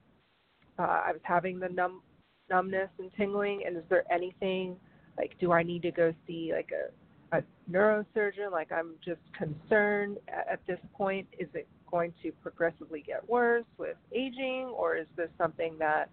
[0.79, 2.01] uh, I was having the numb
[2.49, 4.75] numbness and tingling, and is there anything
[5.17, 8.51] like do I need to go see like a a neurosurgeon?
[8.51, 11.27] Like I'm just concerned at, at this point.
[11.37, 16.09] Is it going to progressively get worse with aging, or is this something that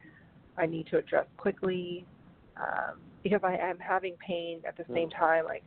[0.58, 2.06] I need to address quickly?
[2.56, 5.44] Um, because I am having pain at the same time.
[5.44, 5.62] Like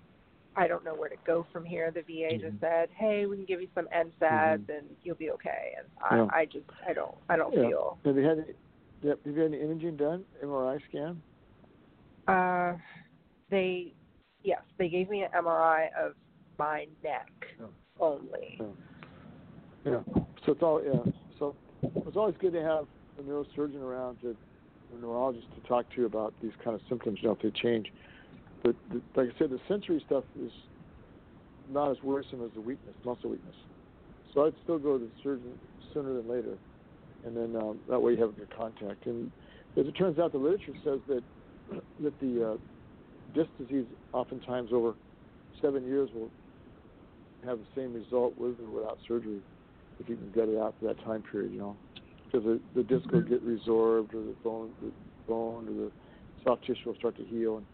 [0.55, 1.91] I don't know where to go from here.
[1.91, 2.59] The VA just Mhm.
[2.59, 6.33] said, "Hey, we can give you some NSAIDs and you'll be okay." And Yeah.
[6.33, 7.67] I, I just I don't I don't Yeah.
[7.67, 7.99] feel.
[8.05, 8.55] Have you had
[9.01, 10.25] yeah, have you had any imaging done?
[10.43, 11.21] MRI scan?
[12.27, 12.77] Uh,
[13.49, 13.93] they,
[14.43, 16.13] yes, they gave me an MRI of
[16.57, 17.31] my neck
[17.61, 17.69] Oh.
[17.99, 18.59] only.
[18.59, 18.65] Yeah.
[19.85, 20.01] Yeah.
[20.45, 21.11] So it's all yeah.
[21.39, 22.85] So it's always good to have
[23.17, 24.35] a neurosurgeon around to
[24.93, 27.51] a neurologist to talk to you about these kind of symptoms, you know, if they
[27.51, 27.91] change.
[28.63, 30.51] But the, like I said, the sensory stuff is
[31.69, 33.55] not as worrisome as the weakness, muscle weakness.
[34.33, 35.53] So I'd still go to the surgeon
[35.93, 36.57] sooner than later,
[37.25, 39.05] and then um, that way you have good contact.
[39.05, 39.31] And
[39.77, 41.23] as it turns out, the literature says that
[41.99, 42.57] that the uh,
[43.33, 44.93] disc disease oftentimes over
[45.61, 46.31] seven years will
[47.45, 49.41] have the same result with or without surgery
[49.99, 51.77] if you can get it out for that time period, you know,
[52.31, 54.91] because the, the disc will get resorbed or the bone, the
[55.27, 55.91] bone or the
[56.43, 57.65] soft tissue will start to heal, and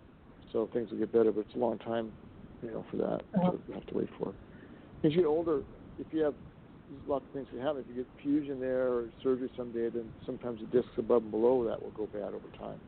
[0.52, 1.32] so things will get better.
[1.32, 2.14] But it's a long time,
[2.64, 3.52] you know, for that Uh-huh.
[3.68, 4.34] to have to wait for.
[5.04, 5.62] As you get older,
[6.00, 6.34] if you have
[6.90, 7.82] there's lots of things can happen.
[7.82, 11.66] If you get fusion there or surgery someday, then sometimes the discs above and below
[11.66, 12.80] that will go bad over time.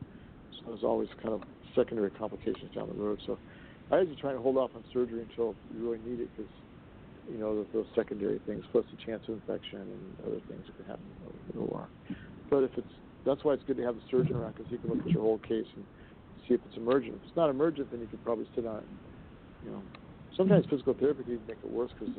[0.58, 1.42] So there's always kind of
[1.74, 3.20] secondary complications down the road.
[3.26, 3.38] So
[3.90, 6.50] I usually try to hold off on surgery until you really need it because
[7.30, 10.86] you know those, secondary things, plus the chance of infection and other things that can
[10.86, 11.90] happen in the OR.
[12.50, 12.88] But if it's
[13.26, 15.22] that's why it's good to have the surgeon around because he can look at your
[15.22, 15.84] whole case and
[16.46, 17.14] see if it's emergent.
[17.16, 18.88] If it's not emergent, then you could probably sit on it.
[19.62, 19.82] You know,
[20.36, 22.14] sometimes physical therapy can make it worse because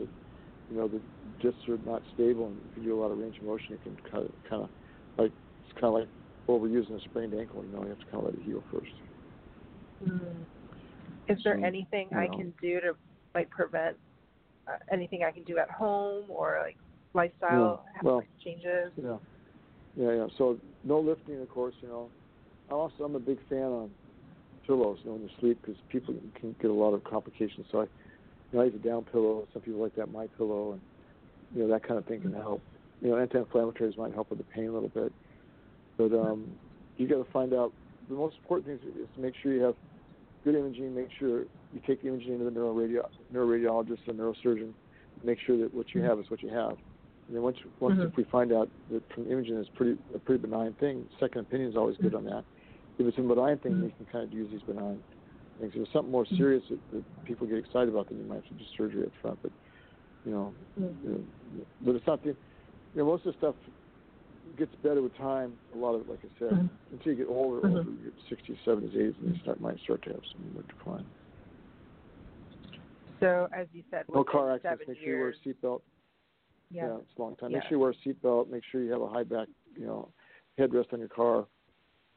[0.70, 1.02] you know the
[1.42, 3.84] discs are not stable and if you do a lot of range of motion, it
[3.84, 4.70] can kind of, kind of
[5.18, 6.10] like it's kind of like
[6.48, 7.64] overusing a sprained ankle.
[7.66, 8.88] You know, you have to kind of let it heal first.
[10.06, 10.46] Mm.
[11.28, 12.94] Is there So, anything you I can do to
[13.36, 13.98] like prevent
[14.68, 16.78] uh, anything I can do at home or like
[17.14, 18.92] lifestyle Yeah, well, changes?
[18.98, 19.18] Yeah,
[19.96, 20.28] yeah, yeah.
[20.38, 21.76] So no lifting, of course.
[21.82, 22.10] You know,
[22.70, 23.92] I also I'm a big fan on
[24.66, 27.66] pillows, you know, when you sleep because people can get a lot of complications.
[27.72, 27.86] So I,
[28.52, 29.48] you know, I use a down pillow.
[29.54, 30.82] Some people like that my pillow, and
[31.54, 32.62] you know that kind of thing can help.
[33.02, 35.14] You know, anti-inflammatories might help with the pain a little bit,
[35.98, 36.50] but um,
[36.98, 37.74] you got to find out.
[38.10, 39.76] The most important thing is, is to make sure you have
[40.44, 40.96] good imaging.
[40.96, 41.42] Make sure
[41.74, 44.74] you take the imaging into the neuroradio, neuroradiologist, the neurosurgeon.
[45.24, 46.72] Make sure that what you have is what you have.
[47.28, 48.06] And then once once Mhm.
[48.06, 51.70] if we find out that from imaging is pretty a pretty benign thing, second opinion
[51.70, 52.44] is always good on that.
[52.98, 55.04] If it's a benign thing, you can kind of use these benign
[55.62, 58.48] If it's something more serious that, that people get excited about, then you might have
[58.48, 59.40] to do surgery up front.
[59.42, 59.52] But
[60.24, 62.36] you know, you know, but it's not the you
[62.96, 63.56] know most of the stuff
[64.58, 65.54] gets better with time.
[65.74, 66.70] A lot of it, like I said, Mhm.
[66.92, 67.78] until you get older, Mhm.
[67.78, 70.64] older, you get 60s, 70s, 80s, and you start might start to have some more
[70.64, 71.06] decline.
[73.20, 74.88] So as you said, No car accidents.
[74.88, 75.82] Make sure you wear a seatbelt.
[76.72, 76.88] yeah.
[76.88, 77.52] Yeah, it's a long time.
[77.52, 77.58] Yeah.
[77.58, 78.50] Make sure you wear a seatbelt.
[78.50, 80.14] Make sure you have a high back, you know,
[80.58, 81.46] headrest on your car,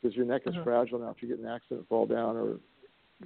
[0.01, 0.64] because your neck is Mhm.
[0.64, 1.11] fragile now.
[1.11, 2.61] If you get in an accident, fall down, or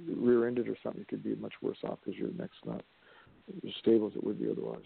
[0.05, 2.83] rear-ended or something, you could be much worse off because your neck's not
[3.65, 4.83] as stable as it would be otherwise.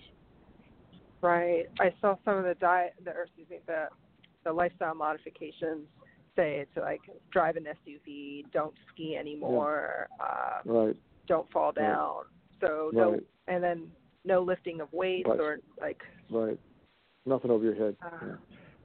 [1.22, 1.66] Right.
[1.80, 3.88] I saw some of the diet, the, or excuse me, the
[4.43, 5.88] the lifestyle modifications
[6.36, 7.01] say to like
[7.32, 10.95] drive an SUV, don't ski anymore, uh, Right.
[11.28, 12.24] don't fall down.
[12.59, 13.24] So no, Right.
[13.47, 13.91] and then
[14.26, 15.39] no lifting of weights Right.
[15.39, 16.01] or like
[16.32, 16.59] Right.
[17.26, 17.95] Nothing over your head.
[18.01, 18.28] Uh, yeah.
[18.28, 18.41] Lift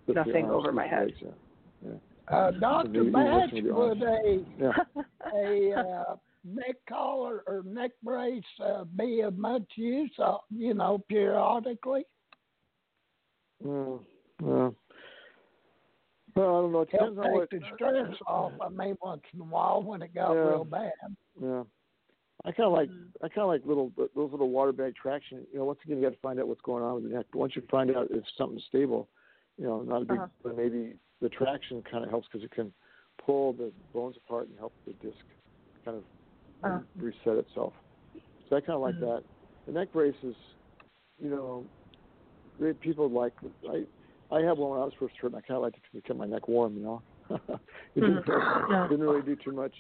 [0.08, 1.06] your nothing over my head.
[1.06, 1.90] legs, yeah.
[2.28, 3.04] Uh, Dr.
[3.04, 4.72] Bash, would a, Yeah.
[5.34, 10.98] a uh, neck collar or neck brace uh, be of much use, uh, you know,
[11.08, 12.04] periodically?
[13.64, 14.00] Mm,
[14.42, 14.70] yeah.
[16.34, 16.80] Well, I don't know.
[16.82, 17.50] It Help depends on what.
[17.50, 18.52] the stress off.
[18.60, 20.40] I mean, once in a while when it got Yeah.
[20.40, 20.92] real bad.
[21.40, 21.62] Yeah.
[22.44, 22.90] I kind of like.
[23.22, 25.46] I kind of like little those little water bag traction.
[25.52, 27.26] You know, once again, you got to find out what's going on with the neck.
[27.32, 29.08] But once you find out if something's stable,
[29.56, 30.26] you know, not a big, Uh-huh.
[30.42, 32.72] but maybe the traction kind of helps because it can
[33.24, 35.18] pull the bones apart and help the disc
[35.84, 36.04] kind of
[36.62, 36.78] Uh-huh.
[36.96, 37.72] reset itself.
[38.48, 39.00] So I kind of like Mhm.
[39.00, 39.24] that.
[39.66, 40.36] The neck braces,
[41.18, 41.66] you know,
[42.58, 43.34] great people like.
[43.68, 43.86] I
[44.30, 46.16] I have one when I was first hurt, and I kind of like to keep
[46.16, 46.76] my neck warm.
[46.76, 48.70] You know, it didn't, Mhm.
[48.70, 48.88] Yeah.
[48.88, 49.74] didn't really do too much.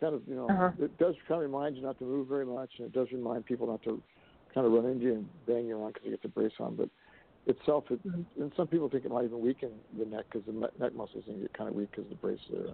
[0.00, 0.70] Kind of, you know, Uh-huh.
[0.78, 3.46] it does kind of remind you not to move very much, and it does remind
[3.46, 4.02] people not to
[4.52, 6.74] kind of run into you and bang you around because you get the brace on.
[6.76, 6.88] But
[7.46, 8.26] itself, it, Mhm.
[8.40, 11.40] and some people think it might even weaken the neck because the neck muscles can
[11.40, 12.66] get kind of weak because the brace there.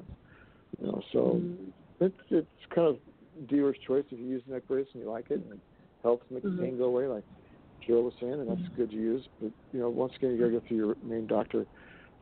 [0.79, 1.73] You know, so Mhm.
[2.01, 3.01] it's it's kind of
[3.47, 5.61] dealer's choice if you use the neck brace and you like it and it
[6.03, 6.57] helps make Mhm.
[6.57, 7.25] the pain go away, like
[7.81, 9.27] Jill was saying, and that's good to use.
[9.41, 11.67] But you know, once again, you got to go through your main doctor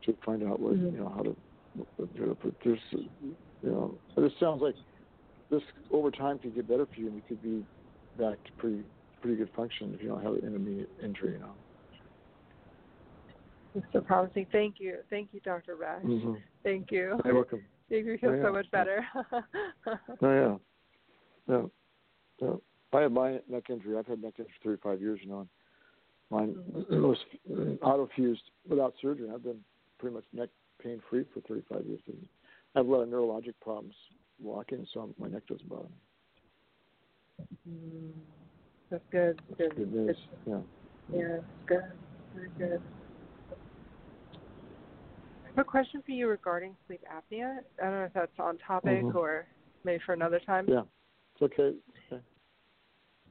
[0.03, 0.93] to find out what Mhm.
[0.93, 1.37] you know how to
[1.75, 2.37] what to.
[2.43, 4.77] But there's you know, this sounds like
[5.51, 7.65] this over time could get better for you, and you could be
[8.17, 8.85] back to pretty
[9.21, 11.33] pretty good function if you don't have an intermediate injury.
[11.35, 11.57] You know.
[13.93, 14.47] So promising.
[14.51, 14.97] Thank you.
[15.11, 15.77] Thank you, Dr.
[15.77, 16.03] Rash.
[16.05, 16.35] Mm-hmm.
[16.62, 17.18] Thank you.
[17.25, 17.62] You're welcome.
[17.91, 18.43] Make me feel Oh, yeah.
[18.45, 19.05] so much better.
[20.23, 20.57] Oh yeah,
[21.49, 21.62] yeah,
[22.41, 22.55] yeah.
[22.93, 23.97] I have my neck injury.
[23.99, 25.41] I've had neck injury for 35 years, you know.
[25.41, 25.49] And
[26.31, 26.57] mine
[27.03, 27.18] was
[27.83, 29.29] auto fused without surgery.
[29.33, 29.59] I've been
[29.99, 30.49] pretty much neck
[30.83, 32.01] pain free for 35 years.
[32.07, 32.16] And
[32.75, 33.95] I have a lot of neurologic problems
[34.41, 35.83] walking, so my neck doesn't bother
[37.66, 37.71] me.
[37.71, 38.11] Mm,
[38.91, 39.41] That's good.
[39.59, 39.77] Good.
[39.77, 40.11] Good news.
[40.11, 40.61] It's- Yeah.
[41.12, 41.83] Yeah, it's good.
[42.37, 42.83] Very good.
[45.51, 47.59] I have a question for you regarding sleep apnea.
[47.81, 49.17] I don't know if that's on topic Mhm.
[49.17, 49.49] or
[49.83, 50.69] maybe for another time.
[50.69, 50.85] Yeah.
[51.35, 51.77] It's okay.
[52.13, 52.23] okay.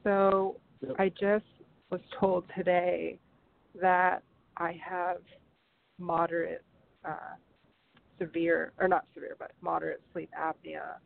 [0.04, 0.96] So Yep.
[0.98, 1.46] I just
[1.88, 3.18] was told today
[3.74, 4.22] that
[4.58, 5.22] I have
[5.98, 6.62] moderate,
[7.04, 7.36] uh,
[8.18, 10.98] severe, or not severe, but moderate sleep apnea.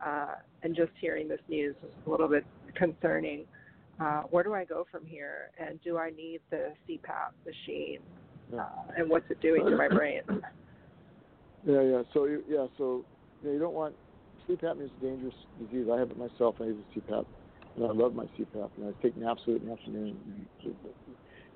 [0.00, 3.46] Uh, and just hearing this news is a little bit concerning.
[4.00, 5.50] Uh, where do I go from here?
[5.58, 8.02] And do I need the CPAP machine?
[8.52, 8.60] Yeah.
[8.60, 10.22] Uh, and what's it doing to my brain?
[11.64, 12.02] Yeah, yeah.
[12.12, 13.04] So you, yeah, so
[13.42, 13.94] yeah, you don't want
[14.46, 15.86] sleep apnea is a dangerous disease.
[15.92, 16.56] I have it myself.
[16.60, 17.24] I use a CPAP,
[17.76, 18.70] and I love my CPAP.
[18.76, 20.48] And I take naps with it in the afternoon.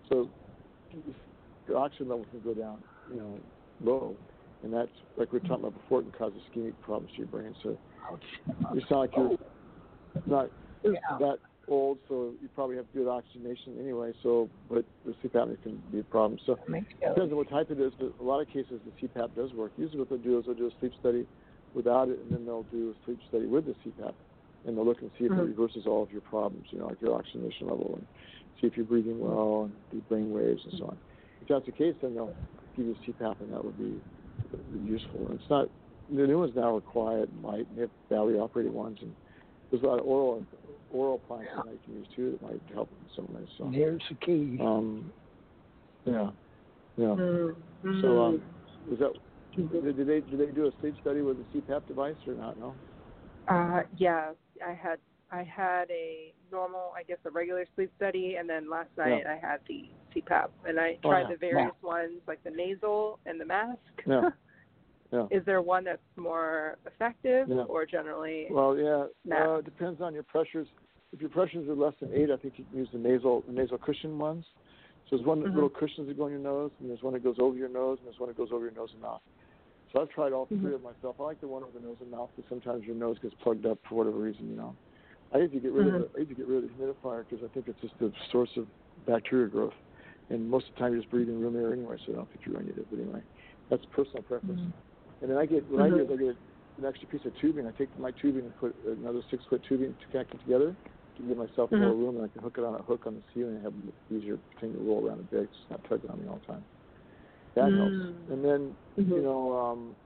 [0.09, 0.31] So
[1.67, 3.41] your oxygen level can go down, you know,
[3.81, 4.17] low,
[4.63, 6.01] and that's like we were talking about before.
[6.01, 7.55] It can cause ischemic problems to your brain.
[7.63, 7.79] So
[8.73, 9.37] you sound like you're
[10.27, 10.51] not
[10.85, 11.01] Yeah.
[11.19, 11.39] that
[11.69, 14.13] old, so you probably have good oxygenation anyway.
[14.23, 16.39] So, but the CPAP can be a problem.
[16.47, 19.35] So Makes Depends on what type it is, but a lot of cases the CPAP
[19.35, 19.73] does work.
[19.77, 21.27] Usually what they'll do is they'll do a sleep study
[21.75, 24.15] without it, and then they'll do a sleep study with the CPAP,
[24.65, 25.39] and they'll look and see if Mhm.
[25.39, 28.07] it reverses all of your problems, you know, like your oxygenation level, and
[28.61, 31.01] see if you're breathing well, and do brain waves and so on.
[31.41, 32.37] If that's the case, then they'll
[32.75, 34.03] give you a CPAP, and that would be
[34.73, 35.29] useful.
[35.29, 35.69] And it's not
[36.09, 37.67] the new ones now are quiet, and light.
[37.69, 39.15] And they have battery operated ones, and
[39.71, 40.47] there's a lot of oral
[40.91, 43.49] oral plants that I can use too that might help in some ways.
[43.59, 44.59] So, There's the key.
[44.61, 45.13] um,
[46.05, 46.31] yeah,
[46.97, 47.07] yeah.
[47.07, 48.01] Mm-hmm.
[48.01, 48.43] So, um,
[48.89, 49.13] was that
[49.55, 52.59] did, did they did they do a sleep study with a CPAP device or not?
[52.59, 52.75] No.
[53.49, 54.33] Uh, yeah,
[54.67, 54.99] I had
[55.33, 59.37] I had a normal, I guess, a regular sleep study, and then last night I
[59.37, 61.29] had the CPAP, and I Oh, tried yeah.
[61.31, 63.79] the various ones, like the nasal and the mask.
[64.07, 64.31] Yeah.
[65.13, 65.27] Yeah.
[65.31, 67.65] Is there one that's more effective, Yeah.
[67.69, 68.47] or generally?
[68.51, 69.07] Well, yeah.
[69.25, 69.55] Nah.
[69.55, 70.69] Uh, it depends on your pressures.
[71.13, 73.53] If your pressures are less than eight, I think you can use the nasal the
[73.53, 74.45] nasal cushion ones.
[75.09, 75.55] So there's one Mhm.
[75.55, 77.99] little cushions that go on your nose, and there's one that goes over your nose,
[77.99, 79.23] and there's one that goes over your nose and mouth.
[79.93, 80.75] So I've tried all 3 Mhm.
[80.75, 81.21] of myself.
[81.21, 83.67] I like the one over the nose and mouth because sometimes your nose gets plugged
[83.67, 84.77] up for whatever reason, you know.
[85.33, 86.01] I need to get rid of Mhm.
[86.03, 86.11] it.
[86.15, 88.57] I need to get rid of the humidifier because I think it's just a source
[88.57, 88.69] of
[89.07, 89.75] bacteria growth.
[90.29, 92.45] And most of the time you're just breathing room air anyway, so I don't think
[92.45, 92.91] you're really need it.
[92.91, 93.23] But anyway,
[93.69, 94.61] that's personal preference.
[95.23, 96.37] And then I get what I do is I get
[96.79, 97.67] an extra piece of tubing.
[97.67, 100.77] I take my tubing and put another six foot tubing to connect it together
[101.17, 101.99] to give myself more Mhm.
[101.99, 103.93] room, and I can hook it on a hook on the ceiling and have an
[104.11, 105.45] easier thing to roll around the bed.
[105.45, 106.65] It's not tugging on me all the time.
[107.55, 107.97] That helps.
[107.97, 108.33] Mm.
[108.33, 109.23] And then you Mhm.
[109.23, 109.97] know, um,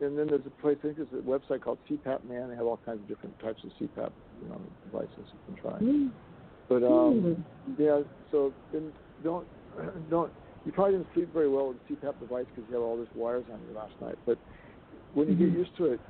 [0.00, 0.78] and then there's a place.
[0.80, 2.50] I think there's a website called CPAP Man.
[2.50, 5.78] They have all kinds of different types of CPAP you know, devices you can try.
[5.80, 6.12] Mm.
[6.68, 7.44] But um, Mm.
[7.78, 8.92] yeah, so then
[9.22, 9.48] don't
[10.10, 10.34] don't
[10.68, 13.08] you probably didn't sleep very well with the CPAP device because you have all these
[13.14, 14.18] wires on you last night.
[14.26, 14.36] But
[15.14, 15.64] when you get mm-hmm.
[15.64, 16.00] used to it,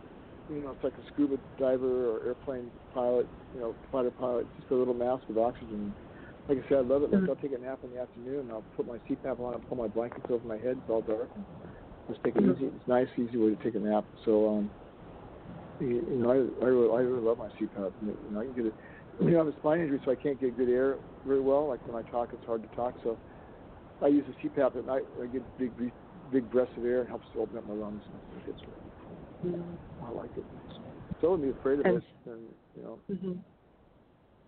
[0.51, 4.69] you know, it's like a scuba diver or airplane pilot, you know, fighter pilot, just
[4.73, 5.95] a little mask with oxygen.
[6.49, 7.13] Like I said, I love it.
[7.13, 7.31] Like mm-hmm.
[7.31, 9.79] I'll take a nap in the afternoon and I'll put my CPAP on and pull
[9.79, 10.75] my blankets over my head.
[10.83, 11.31] It's all dark.
[12.09, 12.59] Just take it mm-hmm.
[12.59, 12.67] easy.
[12.75, 14.07] It's a nice, easy way to take a nap.
[14.25, 14.71] So, um,
[15.79, 17.93] you, you know, I, I really, I really love my CPAP.
[18.03, 18.75] You know, I can get it.
[19.21, 21.69] You know, I have a spine injury, so I can't get good air very well.
[21.69, 22.95] Like when I talk, it's hard to talk.
[23.05, 23.17] So
[24.03, 25.03] I use a CPAP at night.
[25.23, 25.93] I get big, big,
[26.33, 27.03] big breaths of air.
[27.03, 28.03] It helps to open up my lungs.
[28.33, 28.61] And it's,
[30.07, 30.45] I like it.
[31.21, 32.05] So wouldn't be afraid of And- it.
[32.27, 33.39] And you know, Mhm.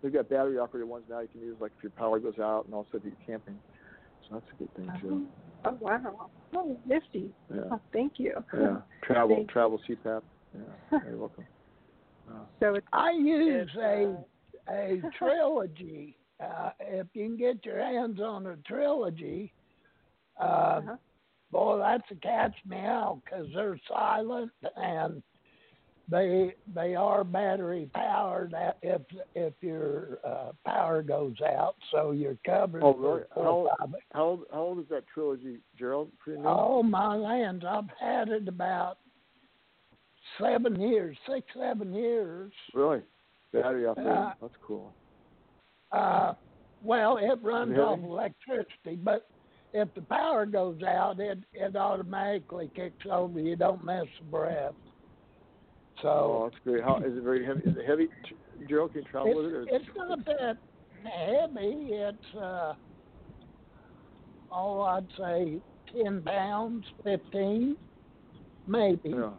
[0.03, 1.21] they've got battery operated ones now.
[1.21, 3.59] You can use like if your power goes out, and also if you're camping.
[4.29, 5.27] So that's a good thing too.
[5.65, 6.31] Oh wow!
[6.55, 7.35] Oh, nifty.
[7.53, 8.35] Yeah, Oh, thank you.
[8.55, 8.81] yeah.
[9.03, 10.23] Travel, Thank- travel CPAP.
[10.55, 11.45] Yeah, you're welcome.
[12.31, 14.17] Uh, So it's I use it's, a
[14.69, 16.17] uh, a trilogy.
[16.41, 19.53] Uh, if you can get your hands on a trilogy,
[20.39, 20.43] uh,
[20.81, 20.97] Uh-huh.
[21.51, 25.23] boy, that's a catch me out because they're silent and
[26.09, 28.55] they they are battery powered.
[28.55, 29.03] at- If
[29.35, 32.83] if your uh, power goes out, so you're covered.
[32.83, 33.25] Oh, for really?
[33.35, 36.11] How- five- how old, how old is that trilogy, Gerald?
[36.19, 36.49] Pretty new.
[36.49, 37.65] Oh my lands!
[37.65, 38.99] I've had it about
[40.39, 42.53] seven years, six seven years.
[42.75, 43.03] Really?
[43.53, 44.13] Battery operated.
[44.13, 44.93] Uh, That's cool.
[45.93, 46.35] Uh,
[46.83, 47.83] well, it runs Really?
[47.83, 49.29] off electricity, but
[49.73, 53.39] if the power goes out, it it automatically kicks over.
[53.39, 54.73] You don't miss a breath.
[55.99, 56.83] Oh, So that's great.
[56.83, 57.61] How is it very heavy?
[57.61, 58.09] Is it heavy?
[58.69, 59.53] Gerald, can you travel with it?
[59.53, 60.57] Or it's, it's not that
[61.05, 61.89] heavy.
[61.93, 62.75] It's uh,
[64.51, 65.61] oh, I'd say
[65.93, 67.77] ten pounds, fifteen,
[68.67, 69.11] maybe.
[69.11, 69.31] Yeah.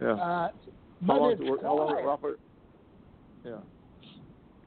[0.00, 0.12] Yeah.
[0.12, 0.48] Uh,
[1.06, 1.62] how long it work?
[1.62, 2.38] How long will it
[3.44, 3.56] Yeah.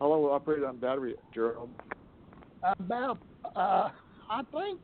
[0.01, 1.69] How long will it operate on battery, Gerald?
[2.63, 3.19] about
[3.55, 3.89] uh,
[4.29, 4.79] I think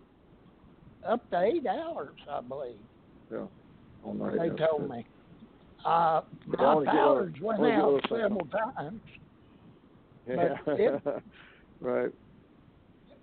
[1.08, 2.76] up to eight hours, I believe.
[3.32, 3.46] Yeah.
[4.04, 4.38] All night.
[4.38, 4.68] They yeah.
[4.68, 5.06] told me.
[5.84, 9.02] Uh, my powers went out several times.
[10.28, 10.56] Yeah.
[10.68, 11.24] it-
[11.80, 12.12] right.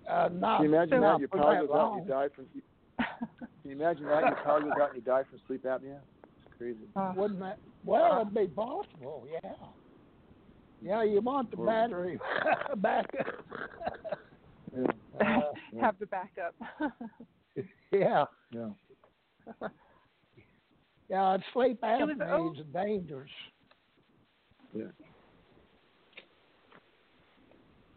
[0.09, 2.45] Uh, not Can you imagine that your power goes out and you die from?
[2.97, 5.99] Can you imagine that your power goes out and you die from sleep apnea?
[6.23, 6.77] It's crazy.
[6.95, 7.59] uh, Wouldn't that?
[7.85, 9.27] Well, it'd be possible.
[9.31, 9.51] Yeah.
[10.85, 12.19] Yeah, you want the battery
[12.77, 13.07] back.
[14.77, 15.37] Yeah.
[15.39, 15.41] uh,
[15.79, 16.53] have the backup.
[17.93, 18.25] yeah.
[18.51, 18.69] Yeah.
[21.09, 23.29] Yeah, sleep was- apnea is dangerous.
[24.73, 24.83] Yeah.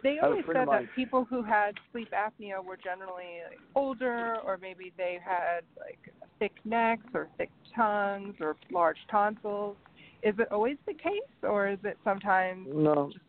[0.04, 3.58] They I have a always said that people who had sleep apnea were generally like,
[3.74, 5.98] older, or maybe they had like
[6.38, 9.76] thick necks or thick tongues or large tonsils.
[10.22, 11.12] Is it always the case,
[11.42, 13.10] or is it sometimes No.
[13.12, 13.24] just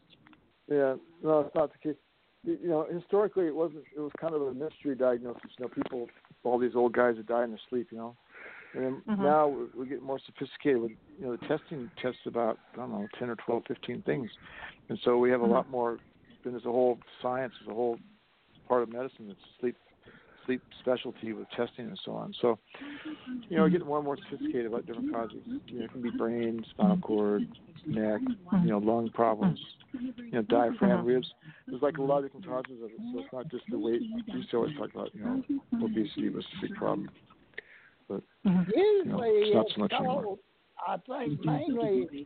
[0.67, 0.95] Yeah.
[1.21, 1.97] No, it's not the case.
[2.43, 3.83] You know, historically, it wasn't.
[3.95, 5.51] It was kind of a mystery diagnosis.
[5.57, 6.07] You know, people,
[6.43, 7.91] all these old guys that die in their sleep.
[7.91, 8.17] You know,
[8.73, 9.23] and then Mhm.
[9.23, 10.81] now we're, we're getting more sophisticated.
[10.81, 14.31] With you know, the testing tests about I don't know, ten or twelve, fifteen things,
[14.87, 15.51] and so we have a Mhm.
[15.51, 15.99] lot more.
[16.43, 17.53] Then there's a whole science.
[17.59, 17.99] There's a whole
[18.67, 19.75] part of medicine that's sleep
[20.49, 22.33] sleep specialty with testing and so on.
[22.41, 22.57] So,
[23.49, 25.37] you know, we're getting more and more sophisticated about different causes.
[25.67, 27.47] You know, it can be brain, spinal cord,
[27.85, 28.21] neck,
[28.63, 29.59] you know, lung problems,
[29.93, 31.27] you know, diaphragm, ribs.
[31.67, 32.97] There's like a lot of different causes of it.
[33.13, 34.01] So it's not just the weight.
[34.01, 35.43] We used to always talk about, you know,
[35.83, 37.09] obesity was a big problem.
[38.07, 40.37] but Usually it's not so much anymore.
[40.87, 42.25] I think mainly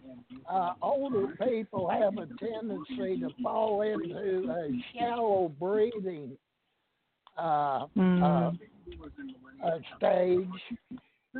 [0.49, 6.37] uh, older people have a tendency to fall into a shallow breathing
[7.37, 8.51] uh, uh,
[9.63, 10.47] uh, stage,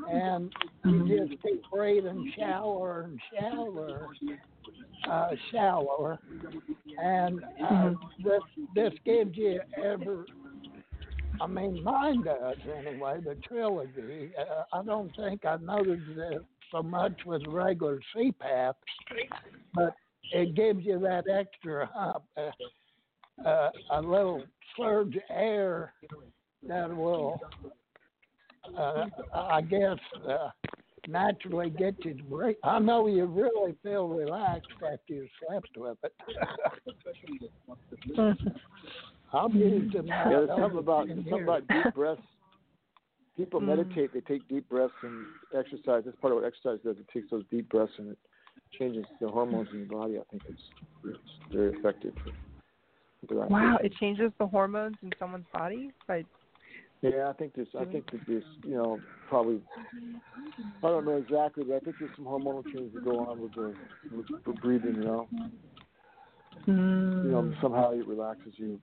[0.09, 0.51] and
[0.85, 4.07] you just keep breathing shallower and shallower,
[5.09, 6.19] uh, shallower,
[7.01, 7.91] and uh,
[8.23, 8.41] this
[8.75, 10.25] this gives you ever.
[11.41, 13.19] I mean, mine does anyway.
[13.23, 14.31] The trilogy.
[14.39, 18.73] Uh, I don't think I noticed it so much with regular CPAPs,
[19.73, 19.95] but
[20.31, 22.49] it gives you that extra hump, uh,
[23.45, 24.43] uh, a little
[24.77, 25.93] surge of air
[26.67, 27.39] that will,
[28.77, 30.49] uh, I guess, uh,
[31.07, 32.55] naturally get you to breathe.
[32.63, 36.13] I know you really feel relaxed after you slept with it.
[39.33, 40.07] I've used them.
[40.07, 42.21] Yeah, there's something about something about deep breaths.
[43.35, 43.65] People Mm.
[43.65, 46.03] meditate, they take deep breaths and exercise.
[46.05, 46.97] That's part of what exercise does.
[46.99, 48.19] It takes those deep breaths and it
[48.77, 50.19] changes the hormones in your body.
[50.19, 50.61] I think it's,
[51.03, 51.17] it's
[51.51, 52.13] very effective.
[52.23, 52.31] For
[53.29, 53.61] relaxation.
[53.71, 56.23] Wow, it changes the hormones in someone's body by
[57.01, 58.99] Yeah, I think there's I think that there's you know
[59.29, 59.61] probably
[60.83, 63.53] I don't know exactly, but I think there's some hormonal changes that go on with
[63.53, 63.73] the
[64.11, 64.95] with, with breathing.
[64.95, 65.27] You know,
[66.67, 68.79] you know somehow it relaxes you.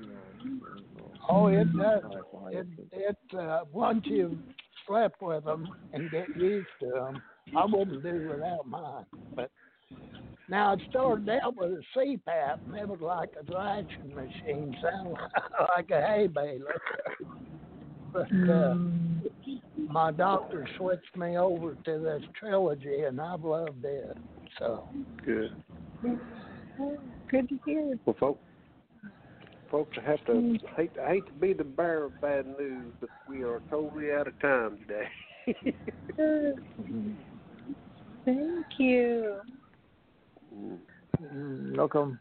[0.00, 2.02] you know, Oh, it does.
[2.02, 4.38] don't know why It, it's- it uh, once you've
[4.86, 7.22] slept with them and get used to them,
[7.56, 9.06] I wouldn't do without mine.
[9.34, 9.50] But
[10.48, 15.16] now it started out with a CPAP, and it was like a thrashing machine, sounded
[15.76, 16.80] like a hay baler.
[18.12, 18.74] But uh,
[19.88, 24.16] my doctor switched me over to this trilogy, and I've loved it.
[24.58, 24.88] So
[25.24, 25.50] Good.
[27.30, 27.98] good to hear.
[28.04, 28.40] Well, folks,
[29.70, 33.10] folks, I have to hate I hate to be the bearer of bad news, but
[33.26, 35.08] we are totally out of time today.
[38.24, 39.40] Thank you.
[40.54, 41.76] Mm-hmm.
[41.76, 42.18] Welcome.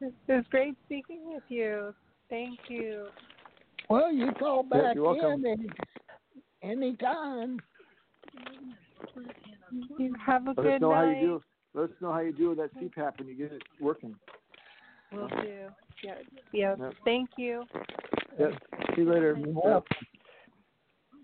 [0.00, 1.94] It was great speaking with you.
[2.28, 3.06] Thank you.
[3.88, 5.44] well, you call Yeah, back you're welcome.
[5.44, 5.68] in
[6.62, 7.60] any anytime.
[9.98, 11.20] You have a Let us good know how night.
[11.20, 11.42] you do.
[11.74, 14.14] Let us know how you do with that CPAP when you get it working.
[15.12, 15.68] Will do.
[16.02, 16.14] Yeah.
[16.52, 16.78] Yes.
[16.80, 16.94] Yep.
[17.04, 17.64] Thank you.
[18.38, 18.48] Yeah.
[18.94, 19.38] See you later.
[19.64, 19.80] Yeah.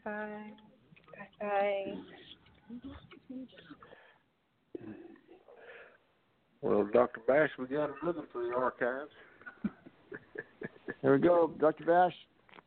[0.05, 0.51] Bye.
[1.41, 1.95] Bye.
[2.73, 2.89] Mm-hmm.
[6.63, 7.21] Well, Dr.
[7.27, 9.11] Bash, we got him looking for the archives.
[11.01, 11.53] There we go.
[11.61, 11.85] Dr.
[11.85, 12.15] Bash,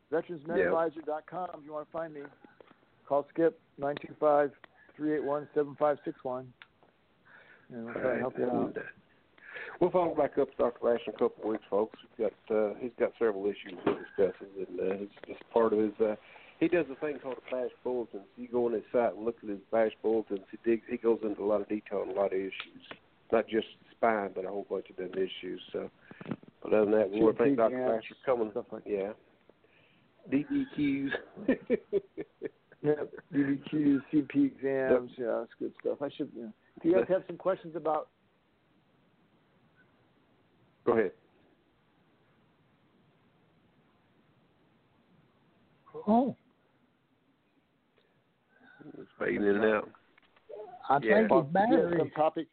[0.10, 1.50] veteransmedadvisor.com.
[1.54, 2.22] If you want to find me,
[3.06, 4.52] call Skip 925
[4.96, 6.54] 381 7561.
[7.74, 8.52] And we'll try to help you out.
[8.52, 8.78] And,
[9.80, 10.80] We'll follow back up with Dr.
[10.84, 11.98] Bash in a couple of weeks, folks.
[12.02, 15.80] He's got uh, he's got several issues he discusses, and uh, it's just part of
[15.80, 15.94] his.
[16.00, 16.16] Uh,
[16.60, 18.24] he does a thing called a bash bulletins.
[18.38, 20.46] You go on his site and look at his bash bulletins.
[20.52, 22.86] He digs, he goes into a lot of detail on a lot of issues,
[23.32, 25.62] not just spine, but a whole bunch of different issues.
[25.72, 25.90] So,
[26.62, 27.78] but other than that, we want to thank Dr.
[27.78, 28.52] Yeah, for coming.
[28.52, 29.14] Stuff like Yeah.
[30.32, 31.10] DBQs.
[32.84, 32.94] Yeah,
[33.32, 35.12] DBQs, CP exams.
[35.16, 36.02] Yeah, that's good stuff.
[36.02, 36.32] I should.
[36.36, 36.48] Yeah.
[36.78, 38.08] If you guys have some questions about
[40.84, 41.12] Go ahead.
[46.08, 46.36] Oh,
[48.98, 49.90] It's fading in and out.
[50.90, 51.18] I Yeah.
[51.20, 52.00] think Well, his if you have battery.
[52.00, 52.48] some topic,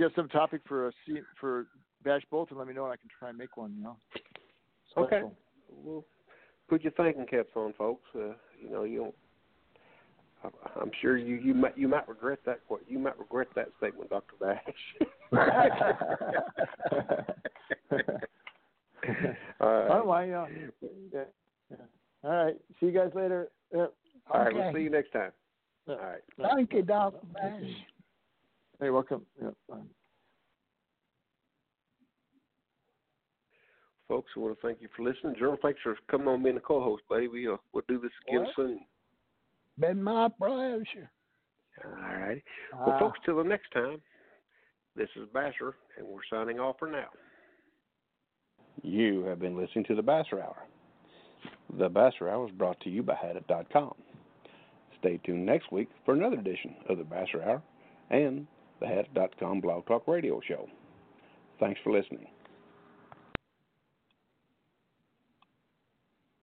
[0.00, 1.66] if you have some topic for a C, for
[2.02, 3.74] Bash Bulletin, let me know and I can try and make one.
[3.76, 3.96] You know.
[4.96, 5.18] Okay.
[5.18, 5.36] Special.
[5.84, 6.04] Well,
[6.70, 8.08] put your thinking caps on, folks.
[8.14, 8.32] Uh,
[8.62, 9.14] you know, you don't.
[10.42, 13.68] I- I'm sure you you might you might regret that que- you might regret that
[13.76, 14.58] statement, Doctor Bash.
[19.60, 20.28] All I don't right.
[20.30, 20.30] mind.
[20.30, 20.46] Yeah.
[21.12, 21.24] yeah.
[21.70, 21.76] yeah.
[22.24, 22.56] All right.
[22.80, 23.48] See you guys later.
[23.70, 23.86] Yeah.
[24.32, 24.54] All right.
[24.54, 25.32] We'll see you next time.
[25.86, 26.22] All right.
[26.40, 27.18] Thank you, Dr.
[27.34, 27.62] Bash.
[28.80, 29.22] Hey, welcome.
[29.40, 29.50] Yeah.
[29.68, 29.76] bye.
[34.08, 35.36] Folks, I want to thank you for listening.
[35.38, 37.28] Journal, thanks for coming on being a co-host, buddy.
[37.28, 38.56] We uh, we'll do this again What?
[38.56, 38.80] soon.
[39.78, 41.10] Been my pleasure.
[41.84, 42.42] All right.
[42.74, 42.98] Well, Ah.
[42.98, 44.00] folks, till the next time.
[44.96, 47.06] This is Basser, and we're signing off for now.
[48.82, 50.56] You have been listening to the Basser Hour.
[51.78, 53.94] The Basser Hour is brought to you by Hadit.com.
[54.98, 57.62] Stay tuned next week for another edition of the Basser Hour
[58.10, 58.48] and
[58.80, 60.68] the Hadit.com Blog Talk Radio Show.
[61.58, 62.26] Thanks for listening.